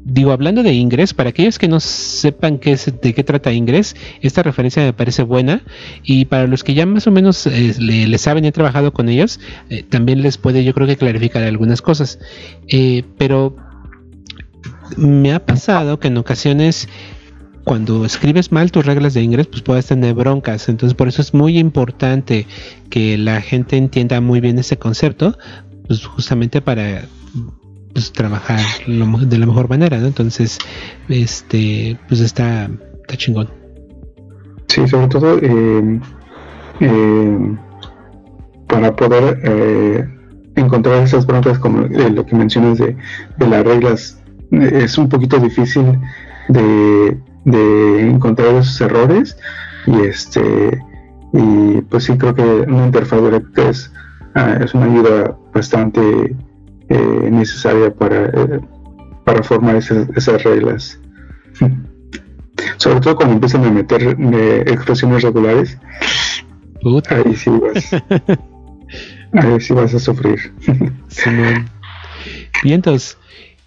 digo, 0.08 0.30
hablando 0.30 0.62
de 0.62 0.72
Ingress, 0.72 1.14
para 1.14 1.30
aquellos 1.30 1.58
que 1.58 1.66
no 1.66 1.80
sepan 1.80 2.60
de 2.60 3.14
qué 3.14 3.24
trata 3.24 3.52
Ingress, 3.52 3.96
esta 4.22 4.42
referencia 4.42 4.82
me 4.84 4.92
parece 4.92 5.24
buena 5.24 5.62
y 6.04 6.26
para 6.26 6.46
los 6.46 6.62
que 6.62 6.74
ya 6.74 6.86
más 6.86 7.08
o 7.08 7.10
menos 7.10 7.46
eh, 7.46 7.74
le, 7.78 8.18
saben 8.18 8.44
y 8.44 8.46
han 8.46 8.52
trabajado 8.52 8.92
con 8.92 9.08
ellos, 9.08 9.40
eh, 9.68 9.82
también 9.82 10.22
les 10.22 10.38
puede 10.38 10.62
yo 10.62 10.72
creo 10.74 10.86
que 10.86 10.96
clarificar 10.96 11.42
algunas 11.42 11.82
cosas. 11.82 12.20
Eh, 12.68 13.02
pero 13.18 13.56
me 14.96 15.32
ha 15.32 15.44
pasado 15.44 15.98
que 15.98 16.06
en 16.06 16.18
ocasiones 16.18 16.88
cuando 17.64 18.04
escribes 18.04 18.52
mal 18.52 18.70
tus 18.70 18.86
reglas 18.86 19.12
de 19.12 19.22
Ingress, 19.22 19.48
pues 19.48 19.62
puedes 19.62 19.86
tener 19.86 20.14
broncas. 20.14 20.68
Entonces 20.68 20.94
por 20.94 21.08
eso 21.08 21.20
es 21.20 21.34
muy 21.34 21.58
importante 21.58 22.46
que 22.90 23.18
la 23.18 23.40
gente 23.40 23.76
entienda 23.76 24.20
muy 24.20 24.38
bien 24.38 24.56
ese 24.60 24.78
concepto, 24.78 25.36
pues 25.88 26.06
justamente 26.06 26.60
para 26.60 27.06
pues, 27.96 28.12
trabajar 28.12 28.60
de 28.86 29.38
la 29.38 29.46
mejor 29.46 29.70
manera. 29.70 29.96
Entonces, 29.96 30.58
este, 31.08 31.98
pues 32.08 32.20
está, 32.20 32.68
está 33.00 33.16
chingón. 33.16 33.48
Sí, 34.68 34.86
sobre 34.86 35.08
todo 35.08 35.38
eh, 35.38 36.00
eh, 36.80 37.56
para 38.66 38.94
poder 38.94 39.40
eh, 39.42 40.06
encontrar 40.56 41.04
esas 41.04 41.24
broncas 41.24 41.58
como 41.58 41.88
lo 41.88 42.26
que 42.26 42.36
mencionas 42.36 42.76
de, 42.76 42.98
las 43.38 43.64
reglas, 43.64 44.22
es 44.50 44.98
un 44.98 45.08
poquito 45.08 45.38
difícil 45.38 45.98
de, 46.48 47.18
encontrar 48.10 48.56
esos 48.56 48.78
errores 48.82 49.38
y 49.86 50.00
este 50.00 50.78
y 51.32 51.80
pues 51.88 52.04
sí 52.04 52.18
creo 52.18 52.34
que 52.34 52.42
una 52.42 52.86
interfaz 52.86 53.22
directa 53.22 53.70
es, 53.70 53.90
ah, 54.34 54.58
es 54.60 54.74
una 54.74 54.84
ayuda 54.84 55.38
bastante 55.54 56.34
eh, 56.88 57.28
necesaria 57.32 57.92
para, 57.92 58.26
eh, 58.26 58.60
para 59.24 59.42
formar 59.42 59.74
esas, 59.74 60.08
esas 60.16 60.42
reglas. 60.44 61.00
Sobre 62.76 63.00
todo 63.00 63.16
cuando 63.16 63.34
empiezan 63.34 63.64
a 63.64 63.70
meter 63.70 64.16
eh, 64.18 64.64
expresiones 64.68 65.22
regulares, 65.24 65.78
ahí 67.10 67.34
sí 67.34 67.50
vas, 67.50 67.92
ahí 69.32 69.60
sí 69.60 69.72
vas 69.72 69.94
a 69.94 69.98
sufrir. 69.98 70.38
Vientos 72.62 73.18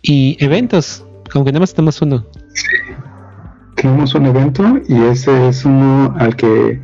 y 0.01 0.37
eventos, 0.39 1.05
aunque 1.33 1.51
nada 1.51 1.59
más 1.59 1.73
tenemos 1.73 2.01
uno. 2.01 2.25
Tenemos 3.75 4.15
un 4.15 4.27
evento 4.27 4.79
y 4.87 4.95
ese 5.03 5.49
es 5.49 5.65
uno 5.65 6.15
al 6.19 6.37
que 6.37 6.79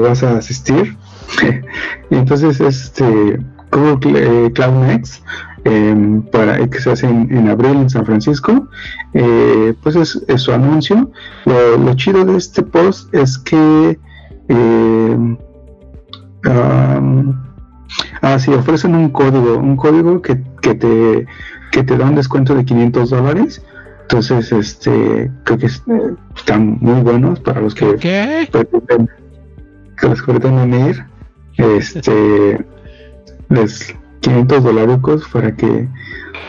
vas 0.00 0.22
a 0.22 0.38
asistir. 0.38 0.96
y 2.10 2.14
entonces 2.14 2.60
este 2.60 3.40
Google 3.70 4.46
eh, 4.46 4.52
Cloud 4.52 4.86
Next, 4.86 5.22
em, 5.64 6.22
para, 6.22 6.66
que 6.68 6.80
se 6.80 6.90
hace 6.90 7.06
en, 7.06 7.48
abril 7.48 7.72
en 7.72 7.90
San 7.90 8.04
Francisco, 8.04 8.68
eh, 9.14 9.74
pues 9.82 9.96
es, 9.96 10.22
su 10.36 10.52
anuncio. 10.52 11.10
Lo, 11.44 11.94
chido 11.94 12.24
de 12.24 12.36
este 12.36 12.62
post 12.62 13.12
es 13.14 13.38
que 13.38 13.98
eh, 14.48 15.36
ah, 18.22 18.38
sí, 18.38 18.52
ofrecen 18.52 18.94
un 18.94 19.10
código, 19.10 19.58
un 19.58 19.76
código 19.76 20.22
que, 20.22 20.42
que, 20.62 20.74
te, 20.74 21.26
que 21.72 21.82
te 21.82 21.96
da 21.96 22.06
un 22.06 22.14
descuento 22.14 22.54
de 22.54 22.64
500 22.64 23.10
dólares. 23.10 23.62
Entonces, 24.02 24.50
este, 24.50 25.30
creo 25.44 25.58
que 25.58 25.66
están 25.66 26.78
muy 26.80 27.00
buenos 27.02 27.38
para 27.38 27.60
los 27.60 27.76
que, 27.76 27.94
¿Qué? 27.94 28.48
Pretenden, 28.50 29.08
que 30.00 30.08
los 30.08 30.20
que 30.20 30.32
pretenden 30.32 30.88
ir. 30.88 31.04
Este, 31.56 32.66
les 33.50 33.94
500 34.20 34.64
dolarucos 34.64 35.28
para 35.28 35.54
que 35.54 35.88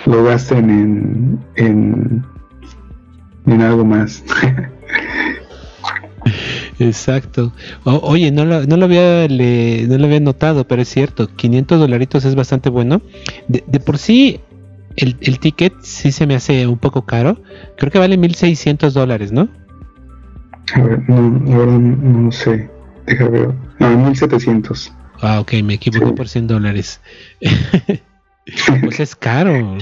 lo 0.05 0.23
gasten 0.23 0.69
en, 0.69 1.39
en, 1.55 2.25
en 3.45 3.61
algo 3.61 3.83
más. 3.85 4.23
Exacto. 6.79 7.53
oye, 7.83 8.31
no 8.31 8.45
lo, 8.45 8.65
no 8.65 8.77
lo 8.77 8.85
había 8.85 9.27
no 9.27 9.97
lo 9.97 10.05
había 10.05 10.19
notado, 10.19 10.67
pero 10.67 10.81
es 10.81 10.89
cierto, 10.89 11.27
500 11.27 11.79
dolaritos 11.79 12.25
es 12.25 12.35
bastante 12.35 12.69
bueno. 12.69 13.01
De, 13.47 13.63
de 13.67 13.79
por 13.79 13.97
sí, 13.97 14.39
el, 14.95 15.15
el, 15.21 15.39
ticket 15.39 15.73
sí 15.81 16.11
se 16.11 16.25
me 16.25 16.35
hace 16.35 16.67
un 16.67 16.77
poco 16.77 17.05
caro. 17.05 17.41
Creo 17.77 17.91
que 17.91 17.99
vale 17.99 18.17
1600 18.17 18.93
dólares, 18.93 19.31
¿no? 19.31 19.47
A 20.73 20.81
ver, 20.81 21.09
no, 21.09 21.53
ahora 21.53 21.71
no, 21.77 22.31
sé. 22.31 22.69
Deja 23.05 23.27
ver. 23.27 23.49
No, 23.79 23.89
1700. 23.97 24.93
Ah, 25.21 25.39
ok, 25.39 25.53
me 25.63 25.75
equivoqué 25.75 26.13
por 26.13 26.27
100 26.27 26.47
dólares. 26.47 26.99
pues 28.81 28.99
es 28.99 29.15
caro. 29.15 29.77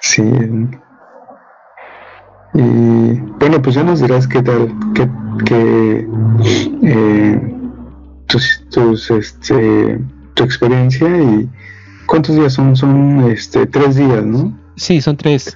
Sí. 0.00 0.22
Y 2.54 2.60
bueno, 2.60 3.60
pues 3.62 3.74
ya 3.74 3.82
nos 3.82 4.00
dirás 4.00 4.26
qué 4.26 4.42
tal, 4.42 4.72
qué, 4.94 5.08
qué 5.44 6.08
eh, 6.82 7.54
tus, 8.26 8.64
tus, 8.70 9.10
este, 9.10 9.98
tu 10.34 10.44
experiencia 10.44 11.08
y 11.08 11.48
cuántos 12.06 12.36
días 12.36 12.52
son, 12.52 12.76
son 12.76 13.30
este, 13.30 13.66
tres 13.66 13.96
días, 13.96 14.24
¿no? 14.24 14.56
Sí, 14.76 15.00
son 15.00 15.16
tres. 15.16 15.54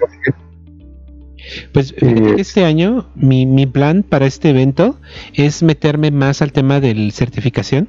Pues 1.73 1.95
este 2.39 2.65
año 2.65 3.09
mi, 3.15 3.47
mi, 3.47 3.67
plan 3.67 4.03
para 4.03 4.27
este 4.27 4.51
evento 4.51 5.01
es 5.33 5.63
meterme 5.63 6.11
más 6.11 6.43
al 6.43 6.53
tema 6.53 6.81
de 6.81 7.11
certificación. 7.11 7.89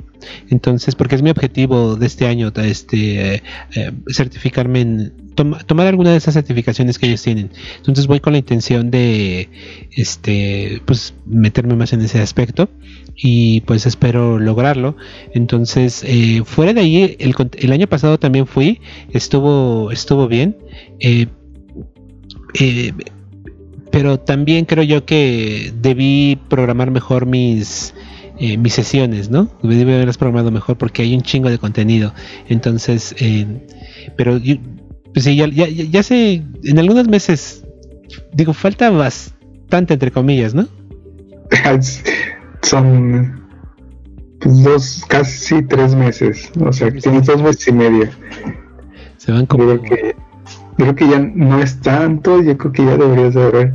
Entonces, 0.49 0.95
porque 0.95 1.16
es 1.16 1.22
mi 1.22 1.30
objetivo 1.30 1.95
de 1.95 2.05
este 2.05 2.28
año, 2.28 2.51
este, 2.55 3.36
eh, 3.36 3.41
certificarme 4.09 4.82
en 4.82 5.13
tomar 5.36 5.88
alguna 5.88 6.11
de 6.11 6.18
esas 6.18 6.34
certificaciones 6.34 6.97
que 6.97 7.07
ellos 7.07 7.22
tienen. 7.22 7.51
Entonces 7.78 8.07
voy 8.07 8.20
con 8.20 8.34
la 8.34 8.39
intención 8.39 8.89
de, 8.89 9.49
este, 9.91 10.82
pues 10.86 11.13
meterme 11.26 11.76
más 11.76 11.93
en 11.93 12.01
ese 12.01 12.22
aspecto 12.22 12.70
y 13.16 13.61
pues 13.61 13.86
espero 13.86 14.39
lograrlo. 14.39 14.95
Entonces, 15.34 16.03
eh, 16.05 16.41
fuera 16.45 16.74
de 16.74 16.82
ahí, 16.82 17.16
el, 17.20 17.36
el, 17.57 17.72
año 17.72 17.88
pasado 17.88 18.18
también 18.18 18.47
fui, 18.47 18.82
estuvo, 19.11 19.91
estuvo 19.91 20.28
bien. 20.28 20.57
eh, 20.99 21.28
eh 22.59 22.93
pero 23.96 24.20
también 24.20 24.66
creo 24.66 24.84
yo 24.84 25.06
que 25.06 25.72
debí 25.82 26.38
programar 26.50 26.91
mejor 26.91 27.26
mis 27.26 27.93
eh, 28.38 28.58
mis 28.58 28.74
sesiones, 28.74 29.30
¿no? 29.30 29.48
Debí 29.64 29.84
haberlas 29.84 30.18
programado 30.18 30.52
mejor 30.52 30.78
porque 30.78 31.04
hay 31.04 31.16
un 31.16 31.22
chingo 31.22 31.50
de 31.50 31.58
contenido. 31.58 32.14
Entonces, 32.50 33.16
eh, 33.20 33.48
pero 34.18 34.38
pues 35.14 35.24
sí, 35.24 35.38
ya, 35.38 35.48
ya, 35.48 35.70
ya 35.70 36.04
sé, 36.04 36.43
en 36.66 36.78
algunos 36.78 37.08
meses 37.08 37.64
digo, 38.34 38.52
falta 38.52 38.89
bastante 38.89 39.93
entre 39.93 40.12
comillas, 40.12 40.54
¿no? 40.54 40.68
Son 42.64 43.48
pues, 44.41 44.62
dos, 44.62 45.06
casi 45.08 45.62
tres 45.62 45.96
meses, 45.96 46.52
o 46.60 46.74
sea, 46.74 46.91
tienes 46.91 47.28
dos 47.28 47.41
meses 47.41 47.66
y 47.70 47.72
medio. 47.72 48.10
Se 49.16 49.32
van 49.32 49.46
como... 49.46 49.64
Creo 49.64 49.82
que, 49.82 50.16
creo 50.78 50.95
que 50.95 51.07
ya 51.07 51.19
no 51.19 51.59
es 51.59 51.80
tanto, 51.82 52.41
yo 52.41 52.57
creo 52.57 52.71
que 52.71 52.86
ya 52.86 52.97
deberías 52.97 53.36
haber 53.36 53.73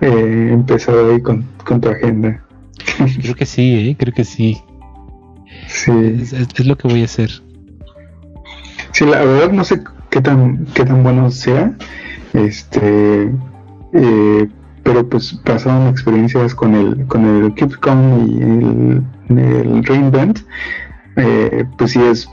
eh, 0.00 0.50
empezado 0.52 1.10
ahí 1.10 1.20
con, 1.20 1.44
con 1.64 1.80
tu 1.80 1.88
agenda. 1.88 2.42
Creo 3.22 3.34
que 3.34 3.46
sí, 3.46 3.90
¿eh? 3.90 3.96
creo 3.98 4.14
que 4.14 4.24
sí. 4.24 4.58
Sí. 5.66 5.92
Es, 5.92 6.66
lo 6.66 6.76
que 6.76 6.88
voy 6.88 7.02
a 7.02 7.04
hacer. 7.04 7.30
Sí, 8.92 9.04
la 9.04 9.24
verdad 9.24 9.52
no 9.52 9.64
sé 9.64 9.82
qué 10.10 10.20
tan, 10.20 10.66
qué 10.74 10.84
tan 10.84 11.02
bueno 11.02 11.30
sea. 11.30 11.76
Este, 12.32 13.32
eh, 13.92 14.48
pero 14.82 15.08
pues 15.08 15.34
pasaron 15.44 15.88
experiencias 15.88 16.54
con 16.54 16.74
el, 16.74 17.06
con 17.06 17.24
el 17.24 17.54
KeepCon 17.54 18.26
y 18.28 18.42
el, 18.42 19.38
el 19.38 19.84
Reinvent. 19.84 20.40
Eh, 21.16 21.64
pues 21.76 21.92
sí 21.92 22.00
es, 22.00 22.28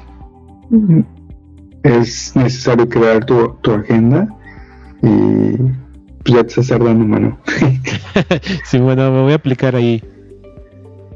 es 1.85 2.35
necesario 2.35 2.89
crear 2.89 3.23
tu, 3.25 3.55
tu 3.61 3.71
agenda 3.71 4.27
y 5.03 5.55
pues 6.23 6.35
ya 6.35 6.41
te 6.41 6.47
estás 6.47 6.67
tardando 6.67 7.05
mano. 7.05 7.39
sí, 8.65 8.79
bueno, 8.79 9.11
me 9.11 9.21
voy 9.21 9.33
a 9.33 9.35
aplicar 9.35 9.75
ahí. 9.75 10.03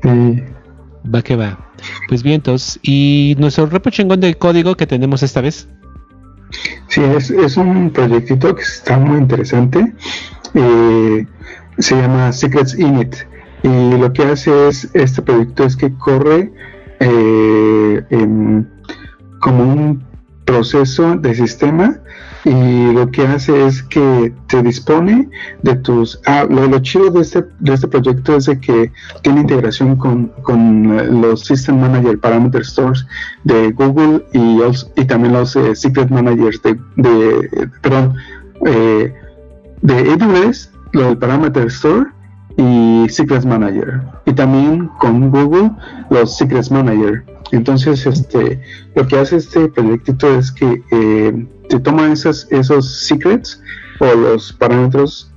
Va 0.06 1.22
que 1.24 1.36
va. 1.36 1.72
Pues 2.08 2.22
bien, 2.22 2.36
entonces, 2.36 2.80
¿y 2.84 3.36
nuestro 3.40 3.66
repo 3.66 3.90
chingón 3.90 4.20
de 4.20 4.36
código 4.36 4.76
que 4.76 4.86
tenemos 4.86 5.24
esta 5.24 5.42
vez? 5.42 5.68
Sí, 6.88 7.02
es, 7.02 7.32
es 7.32 7.58
un 7.58 7.90
proyectito 7.90 8.54
que 8.54 8.62
está 8.62 9.00
muy 9.00 9.18
interesante. 9.18 9.94
Eh, 10.54 11.26
se 11.80 11.96
llama 11.96 12.32
Secrets 12.32 12.78
Init. 12.78 13.16
Y 13.64 13.98
lo 13.98 14.14
que 14.14 14.24
hace 14.24 14.68
es, 14.68 14.90
este 14.94 15.22
proyecto 15.24 15.64
es 15.64 15.76
que 15.76 15.92
corre 15.96 16.52
eh, 17.00 18.04
como 19.42 19.64
un 19.64 20.09
proceso 20.50 21.16
de 21.16 21.36
sistema 21.36 22.00
y 22.44 22.92
lo 22.94 23.12
que 23.12 23.28
hace 23.28 23.68
es 23.68 23.84
que 23.84 24.34
te 24.48 24.64
dispone 24.64 25.30
de 25.62 25.76
tus... 25.76 26.20
Ah, 26.26 26.46
lo, 26.50 26.80
chido 26.80 27.12
de 27.12 27.22
este, 27.22 27.46
de 27.60 27.74
este 27.74 27.88
proyecto 27.88 28.38
es 28.38 28.46
de 28.46 28.60
que 28.60 28.92
tiene 29.22 29.42
integración 29.42 29.96
con, 29.96 30.28
con 30.42 31.22
los 31.22 31.46
System 31.46 31.80
Manager 31.80 32.18
Parameter 32.18 32.66
Stores 32.66 33.06
de 33.44 33.72
Google 33.72 34.26
y, 34.34 34.60
y 34.96 35.06
también 35.06 35.34
los 35.34 35.56
eh, 35.56 35.76
Secret 35.76 36.10
Managers 36.10 36.62
de, 36.64 36.80
de 36.96 37.70
perdón, 37.82 38.16
eh, 38.66 39.14
de 39.82 39.94
AWS, 40.14 40.72
lo 40.94 41.04
del 41.04 41.18
Parameter 41.18 41.68
Store 41.68 42.08
y 42.60 43.10
Secrets 43.10 43.46
Manager 43.46 44.02
y 44.26 44.34
también 44.34 44.88
con 45.00 45.32
Google 45.32 45.72
los 46.10 46.38
Secrets 46.38 46.70
Manager 46.70 47.24
entonces, 47.52 48.06
este, 48.06 48.62
lo 48.96 49.08
que 49.08 49.18
hace 49.18 49.38
este 49.38 49.68
proyectito 49.70 50.28
es 50.38 50.52
que 50.52 50.84
eh, 50.92 51.48
te 51.68 51.80
toma 51.80 52.12
esas, 52.12 52.48
esos 52.52 53.00
secrets 53.00 53.62
o 54.00 54.06
los 54.16 54.54
parámetros 54.54 55.32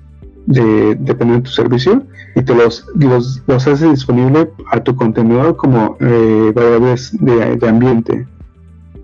de, 0.47 0.95
depende 0.97 1.35
de 1.35 1.41
tu 1.43 1.51
servicio 1.51 2.05
y 2.35 2.43
te 2.43 2.55
los, 2.55 2.87
los, 2.95 3.67
hace 3.67 3.89
disponible 3.89 4.51
a 4.71 4.81
tu 4.81 4.95
contenedor 4.97 5.57
como 5.57 5.97
eh, 6.01 6.53
variables 6.55 7.17
de, 7.19 7.69
ambiente. 7.69 8.27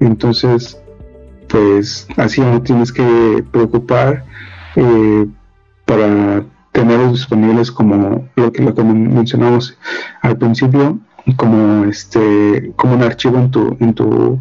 Entonces, 0.01 0.79
pues 1.49 2.07
así 2.17 2.41
no 2.41 2.61
tienes 2.63 2.93
que 2.93 3.45
preocupar 3.51 4.25
eh, 4.77 5.27
para 5.87 6.45
tenerlos 6.79 7.11
disponibles 7.11 7.73
como 7.73 8.29
lo 8.37 8.53
que, 8.53 8.63
lo 8.63 8.73
que 8.73 8.85
mencionamos 8.85 9.77
al 10.23 10.39
principio 10.39 11.01
como 11.37 11.85
este 11.87 12.73
como 12.77 12.95
un 12.95 13.03
archivo 13.03 13.37
en 13.37 13.51
tu 13.51 13.77
en 13.81 13.95
tu 13.95 14.39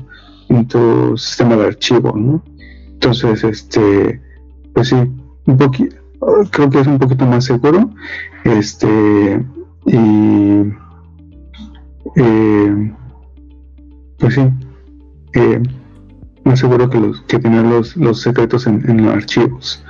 en 0.50 0.68
tu 0.68 1.18
sistema 1.18 1.56
de 1.56 1.66
archivo 1.66 2.14
entonces 2.94 3.44
este 3.44 4.22
pues 4.72 4.90
sí 4.90 4.96
un 5.48 5.58
poquito 5.58 5.96
creo 6.52 6.70
que 6.70 6.80
es 6.82 6.86
un 6.86 7.00
poquito 7.00 7.26
más 7.26 7.46
seguro 7.46 7.90
este 8.44 9.44
y 9.88 9.98
eh, 12.18 12.94
pues 14.20 14.36
sí 14.36 14.44
eh, 15.34 15.64
más 16.44 16.60
seguro 16.60 16.88
que 16.88 17.00
los 17.00 17.22
que 17.22 17.40
tener 17.40 17.66
los, 17.66 17.98
los 17.98 18.22
secretos 18.22 18.68
en, 18.68 19.04
los 19.04 19.16
archivos 19.16 19.84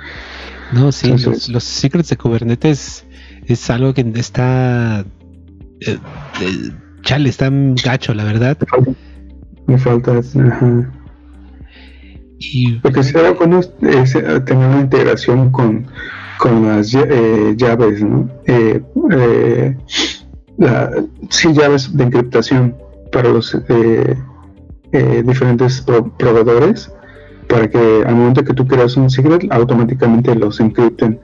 no 0.72 0.92
sí 0.92 1.16
los, 1.16 1.48
los 1.48 1.64
secrets 1.64 2.10
de 2.10 2.16
Kubernetes 2.16 3.04
es 3.46 3.70
algo 3.70 3.94
que 3.94 4.10
está 4.16 5.04
eh, 5.80 5.98
chale, 7.02 7.28
está 7.28 7.50
gacho, 7.50 8.14
la 8.14 8.24
verdad. 8.24 8.58
Me 9.66 9.78
falta, 9.78 10.18
ajá. 10.18 10.90
Y, 12.38 12.80
Lo 12.82 12.92
que 12.92 13.02
se 13.02 13.20
da 13.20 13.32
bueno 13.32 13.60
es, 13.60 14.14
eh, 14.14 14.40
tener 14.40 14.68
una 14.68 14.80
integración 14.80 15.50
con, 15.50 15.86
con 16.38 16.66
las 16.66 16.94
eh, 16.94 17.54
llaves, 17.56 18.02
¿no? 18.02 18.28
Eh 18.46 19.74
sí, 21.30 21.52
llaves 21.52 21.96
de 21.96 22.04
encriptación 22.04 22.76
para 23.12 23.30
los 23.30 23.56
diferentes 25.24 25.84
proveedores, 26.18 26.92
para 27.48 27.68
que 27.68 28.02
al 28.06 28.14
momento 28.14 28.44
que 28.44 28.54
tú 28.54 28.66
creas 28.66 28.96
un 28.96 29.10
secret, 29.10 29.46
automáticamente 29.50 30.34
los 30.34 30.60
encripten 30.60 31.18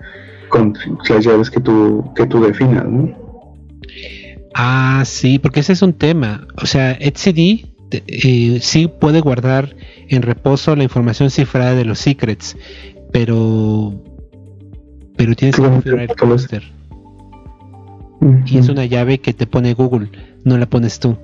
con 0.48 0.74
las 1.08 1.24
llaves 1.24 1.50
que 1.50 1.60
tú, 1.60 2.12
que 2.14 2.26
tú 2.26 2.42
definas, 2.42 2.86
¿no? 2.86 3.12
Ah, 4.54 5.02
sí, 5.04 5.38
porque 5.38 5.60
ese 5.60 5.72
es 5.72 5.82
un 5.82 5.92
tema. 5.92 6.46
O 6.62 6.66
sea, 6.66 6.92
etcd 6.92 7.66
eh, 7.90 8.58
sí 8.60 8.88
puede 8.88 9.20
guardar 9.20 9.76
en 10.08 10.22
reposo 10.22 10.74
la 10.74 10.84
información 10.84 11.30
cifrada 11.30 11.74
de 11.74 11.84
los 11.84 11.98
secrets, 11.98 12.56
pero 13.12 13.92
pero 15.16 15.34
tienes 15.34 15.56
que 15.56 15.62
configurar 15.62 16.10
el 16.10 16.16
cluster. 16.16 16.62
Y 18.46 18.58
es 18.58 18.68
una 18.68 18.86
llave 18.86 19.18
que 19.18 19.34
te 19.34 19.46
pone 19.46 19.74
Google, 19.74 20.08
no 20.44 20.56
la 20.56 20.66
pones 20.66 20.98
tú. 20.98 21.16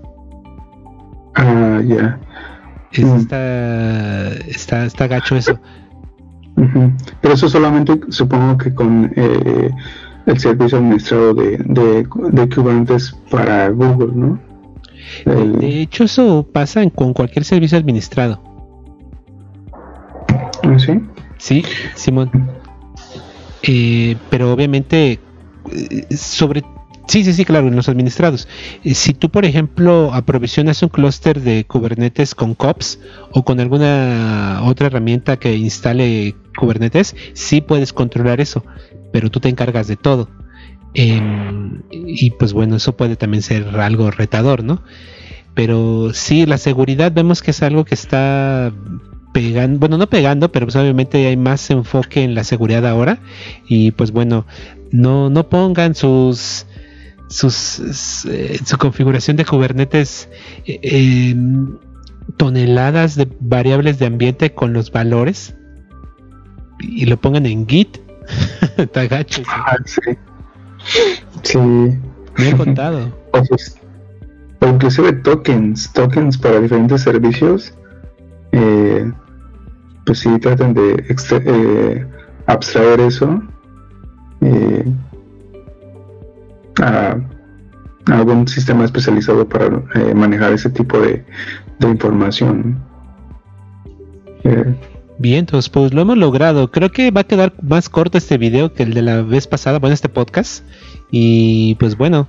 Ah, 1.34 1.80
ya. 1.84 2.20
Está, 2.92 4.32
está, 4.48 4.84
está 4.84 5.06
gacho 5.06 5.36
eso. 5.36 5.58
Pero 7.20 7.34
eso 7.34 7.48
solamente 7.48 7.98
supongo 8.08 8.58
que 8.58 8.74
con 8.74 9.12
eh, 9.16 9.70
el 10.26 10.38
servicio 10.38 10.78
administrado 10.78 11.34
de, 11.34 11.58
de, 11.58 12.48
Kubernetes 12.48 13.16
para 13.30 13.68
Google, 13.70 14.12
¿no? 14.14 14.38
De 15.24 15.80
hecho, 15.82 16.04
eso 16.04 16.46
pasa 16.52 16.88
con 16.90 17.14
cualquier 17.14 17.44
servicio 17.44 17.78
administrado. 17.78 18.40
¿Ah, 20.62 20.78
¿Sí? 20.78 21.00
Sí, 21.38 21.64
Simón. 21.94 22.30
Eh, 23.62 24.16
pero 24.28 24.52
obviamente, 24.52 25.18
eh, 25.72 26.16
sobre 26.16 26.62
Sí, 27.10 27.24
sí, 27.24 27.32
sí, 27.32 27.44
claro, 27.44 27.66
en 27.66 27.74
los 27.74 27.88
administrados. 27.88 28.46
Eh, 28.84 28.94
si 28.94 29.14
tú, 29.14 29.30
por 29.30 29.44
ejemplo, 29.44 30.14
aprovisionas 30.14 30.80
un 30.82 30.90
clúster 30.90 31.40
de 31.40 31.64
Kubernetes 31.64 32.36
con 32.36 32.54
COPS 32.54 33.00
o 33.32 33.44
con 33.44 33.58
alguna 33.58 34.60
otra 34.64 34.86
herramienta 34.86 35.36
que 35.36 35.56
instale 35.56 36.36
Kubernetes, 36.56 37.16
sí 37.34 37.60
puedes 37.60 37.92
controlar 37.92 38.40
eso 38.40 38.64
pero 39.12 39.30
tú 39.30 39.40
te 39.40 39.48
encargas 39.48 39.88
de 39.88 39.96
todo. 39.96 40.28
Em, 40.94 41.82
y 41.90 42.30
pues 42.32 42.52
bueno, 42.52 42.76
eso 42.76 42.96
puede 42.96 43.16
también 43.16 43.42
ser 43.42 43.66
algo 43.80 44.10
retador, 44.10 44.64
¿no? 44.64 44.82
Pero 45.54 46.12
sí, 46.14 46.46
la 46.46 46.58
seguridad 46.58 47.12
vemos 47.12 47.42
que 47.42 47.50
es 47.52 47.62
algo 47.62 47.84
que 47.84 47.94
está 47.94 48.72
pegando, 49.32 49.78
bueno, 49.78 49.98
no 49.98 50.08
pegando, 50.08 50.50
pero 50.50 50.66
pues 50.66 50.76
obviamente 50.76 51.26
hay 51.26 51.36
más 51.36 51.70
enfoque 51.70 52.22
en 52.22 52.34
la 52.34 52.44
seguridad 52.44 52.86
ahora. 52.86 53.20
Y 53.68 53.92
pues 53.92 54.10
bueno, 54.12 54.46
no, 54.90 55.30
no 55.30 55.48
pongan 55.48 55.94
sus 55.94 56.66
sus 57.30 58.26
eh, 58.26 58.60
su 58.64 58.76
configuración 58.76 59.38
de 59.38 59.46
Kubernetes 59.46 60.28
eh, 60.66 61.34
toneladas 62.36 63.16
de 63.16 63.26
variables 63.40 63.98
de 63.98 64.06
ambiente 64.06 64.52
con 64.52 64.74
los 64.74 64.92
valores 64.92 65.54
y 66.80 67.06
lo 67.06 67.16
pongan 67.16 67.46
en 67.46 67.66
Git 67.66 67.98
Está 68.76 69.06
gacho. 69.06 69.42
Ah, 69.48 69.76
sí. 69.84 70.00
Sí. 71.42 71.58
Me 71.58 72.48
he 72.48 72.56
contado. 72.56 73.12
o 74.60 74.66
inclusive 74.66 75.12
tokens, 75.22 75.92
tokens 75.92 76.38
para 76.38 76.60
diferentes 76.60 77.02
servicios. 77.02 77.74
Eh, 78.52 79.10
pues 80.04 80.20
sí, 80.20 80.38
tratan 80.40 80.74
de 80.74 81.04
eh, 81.06 82.06
abstraer 82.46 83.00
eso 83.00 83.40
eh, 84.40 84.84
a, 86.80 87.16
algún 88.06 88.48
sistema 88.48 88.84
especializado 88.84 89.48
para 89.48 89.82
manejar 90.14 90.52
ese 90.52 90.70
tipo 90.70 90.98
de, 91.00 91.24
de 91.78 91.88
información. 91.88 92.80
Bien, 95.20 95.40
entonces 95.40 95.68
pues 95.68 95.92
lo 95.92 96.00
hemos 96.00 96.16
logrado. 96.16 96.70
Creo 96.70 96.90
que 96.90 97.10
va 97.10 97.20
a 97.20 97.26
quedar 97.26 97.52
más 97.62 97.90
corto 97.90 98.16
este 98.16 98.38
video 98.38 98.72
que 98.72 98.84
el 98.84 98.94
de 98.94 99.02
la 99.02 99.20
vez 99.20 99.46
pasada, 99.46 99.78
bueno, 99.78 99.92
este 99.92 100.08
podcast. 100.08 100.64
Y 101.10 101.74
pues 101.74 101.98
bueno, 101.98 102.26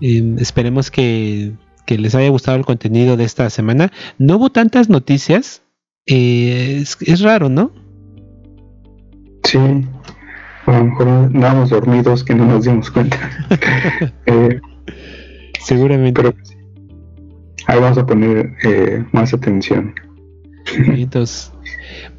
em, 0.00 0.38
esperemos 0.38 0.90
que, 0.90 1.52
les 1.86 2.14
haya 2.14 2.30
gustado 2.30 2.56
el 2.56 2.64
contenido 2.64 3.16
de 3.16 3.24
esta 3.24 3.48
semana. 3.48 3.92
No 4.18 4.38
hubo 4.38 4.50
tantas 4.50 4.88
noticias. 4.88 5.62
Eh, 6.06 6.82
es, 6.82 7.20
raro, 7.20 7.48
¿no? 7.48 7.70
Sí, 9.44 9.58
a 10.66 10.78
lo 10.78 10.84
mejor 10.84 11.08
andábamos 11.08 11.70
dormidos 11.70 12.24
que 12.24 12.34
no 12.34 12.46
nos 12.46 12.64
dimos 12.64 12.90
cuenta. 12.90 13.18
Eh, 14.26 14.60
Seguramente. 15.64 16.20
Pero 16.22 16.34
ahí 17.66 17.80
vamos 17.80 17.98
a 17.98 18.06
poner 18.06 18.54
eh, 18.64 19.04
más 19.12 19.32
atención. 19.32 19.94
Entonces, 20.76 21.52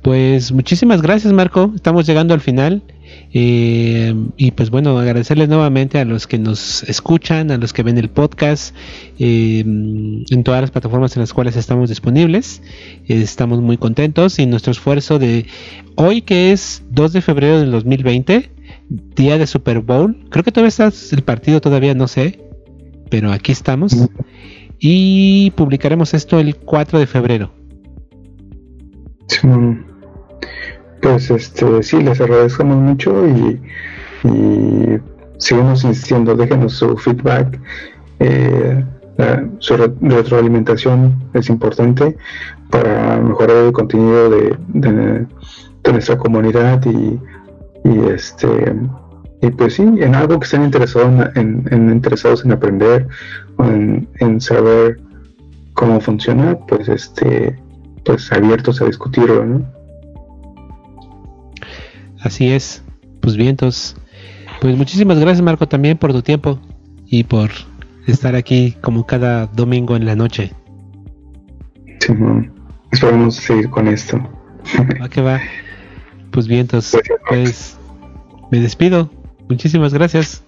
pues 0.01 0.51
muchísimas 0.51 1.01
gracias 1.01 1.33
Marco, 1.33 1.71
estamos 1.75 2.05
llegando 2.05 2.33
al 2.33 2.41
final. 2.41 2.83
Eh, 3.35 4.13
y 4.37 4.51
pues 4.51 4.69
bueno, 4.69 4.97
agradecerles 4.99 5.49
nuevamente 5.49 5.99
a 5.99 6.05
los 6.05 6.27
que 6.27 6.37
nos 6.37 6.83
escuchan, 6.83 7.49
a 7.49 7.57
los 7.57 7.73
que 7.73 7.81
ven 7.81 7.97
el 7.97 8.09
podcast 8.09 8.75
eh, 9.17 9.59
en 9.59 10.43
todas 10.43 10.61
las 10.61 10.71
plataformas 10.71 11.15
en 11.15 11.21
las 11.21 11.33
cuales 11.33 11.55
estamos 11.55 11.89
disponibles. 11.89 12.61
estamos 13.07 13.59
muy 13.61 13.77
contentos 13.77 14.37
y 14.37 14.45
nuestro 14.45 14.71
esfuerzo 14.71 15.17
de 15.17 15.47
hoy 15.95 16.21
que 16.21 16.51
es 16.51 16.83
2 16.91 17.13
de 17.13 17.21
febrero 17.21 17.59
del 17.59 17.71
2020, 17.71 18.51
día 19.15 19.37
de 19.37 19.47
Super 19.47 19.79
Bowl. 19.79 20.15
Creo 20.29 20.43
que 20.43 20.51
todavía 20.51 20.69
está 20.69 20.91
el 21.11 21.23
partido, 21.23 21.59
todavía 21.59 21.95
no 21.95 22.07
sé, 22.07 22.39
pero 23.09 23.31
aquí 23.31 23.51
estamos. 23.51 23.95
Y 24.79 25.51
publicaremos 25.51 26.13
esto 26.13 26.39
el 26.39 26.55
4 26.55 26.99
de 26.99 27.07
febrero. 27.07 27.51
Pues 31.03 31.29
este, 31.29 31.83
sí, 31.83 32.01
les 32.01 32.21
agradecemos 32.21 32.77
mucho 32.77 33.27
y, 33.27 33.61
y 34.23 34.99
seguimos 35.37 35.83
insistiendo, 35.83 36.33
déjenos 36.33 36.73
su 36.75 36.97
feedback. 36.97 37.59
Eh, 38.19 38.85
su 39.59 39.75
retroalimentación 39.75 41.21
es 41.33 41.49
importante 41.49 42.15
para 42.71 43.19
mejorar 43.19 43.65
el 43.65 43.73
contenido 43.73 44.29
de, 44.29 44.57
de, 44.69 45.91
nuestra 45.91 46.17
comunidad 46.17 46.81
y, 46.85 47.19
y, 47.83 47.99
este 48.07 48.73
y 49.41 49.51
pues 49.51 49.73
sí 49.75 49.83
en 49.83 50.15
algo 50.15 50.39
que 50.39 50.45
estén 50.45 50.63
interesados 50.63 51.29
en, 51.35 51.67
en 51.69 51.91
interesados 51.91 52.43
en 52.45 52.53
aprender 52.53 53.07
o 53.57 53.65
en, 53.65 54.07
en, 54.19 54.41
saber 54.41 54.99
cómo 55.73 55.99
funciona 55.99 56.57
pues 56.67 56.87
este 56.87 57.59
pues 58.05 58.31
abiertos 58.31 58.81
a 58.81 58.85
discutirlo 58.85 59.45
¿no? 59.45 59.82
Así 62.23 62.49
es. 62.51 62.83
Pues 63.21 63.37
bien, 63.37 63.49
entonces, 63.51 63.95
pues 64.59 64.75
muchísimas 64.75 65.19
gracias 65.19 65.41
Marco 65.41 65.67
también 65.67 65.97
por 65.97 66.11
tu 66.11 66.21
tiempo 66.21 66.59
y 67.05 67.23
por 67.23 67.51
estar 68.07 68.35
aquí 68.35 68.75
como 68.81 69.05
cada 69.05 69.47
domingo 69.47 69.95
en 69.95 70.05
la 70.05 70.15
noche. 70.15 70.51
Sí, 71.99 72.13
esperamos 72.91 73.35
seguir 73.35 73.69
con 73.69 73.87
esto. 73.87 74.17
Va 75.01 75.07
que 75.09 75.21
va. 75.21 75.39
Pues 76.31 76.47
bien, 76.47 76.61
entonces, 76.61 77.01
pues 77.29 77.77
me 78.51 78.59
despido. 78.59 79.09
Muchísimas 79.49 79.93
gracias. 79.93 80.43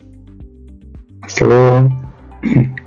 Hasta 1.22 1.46
luego. 1.46 2.82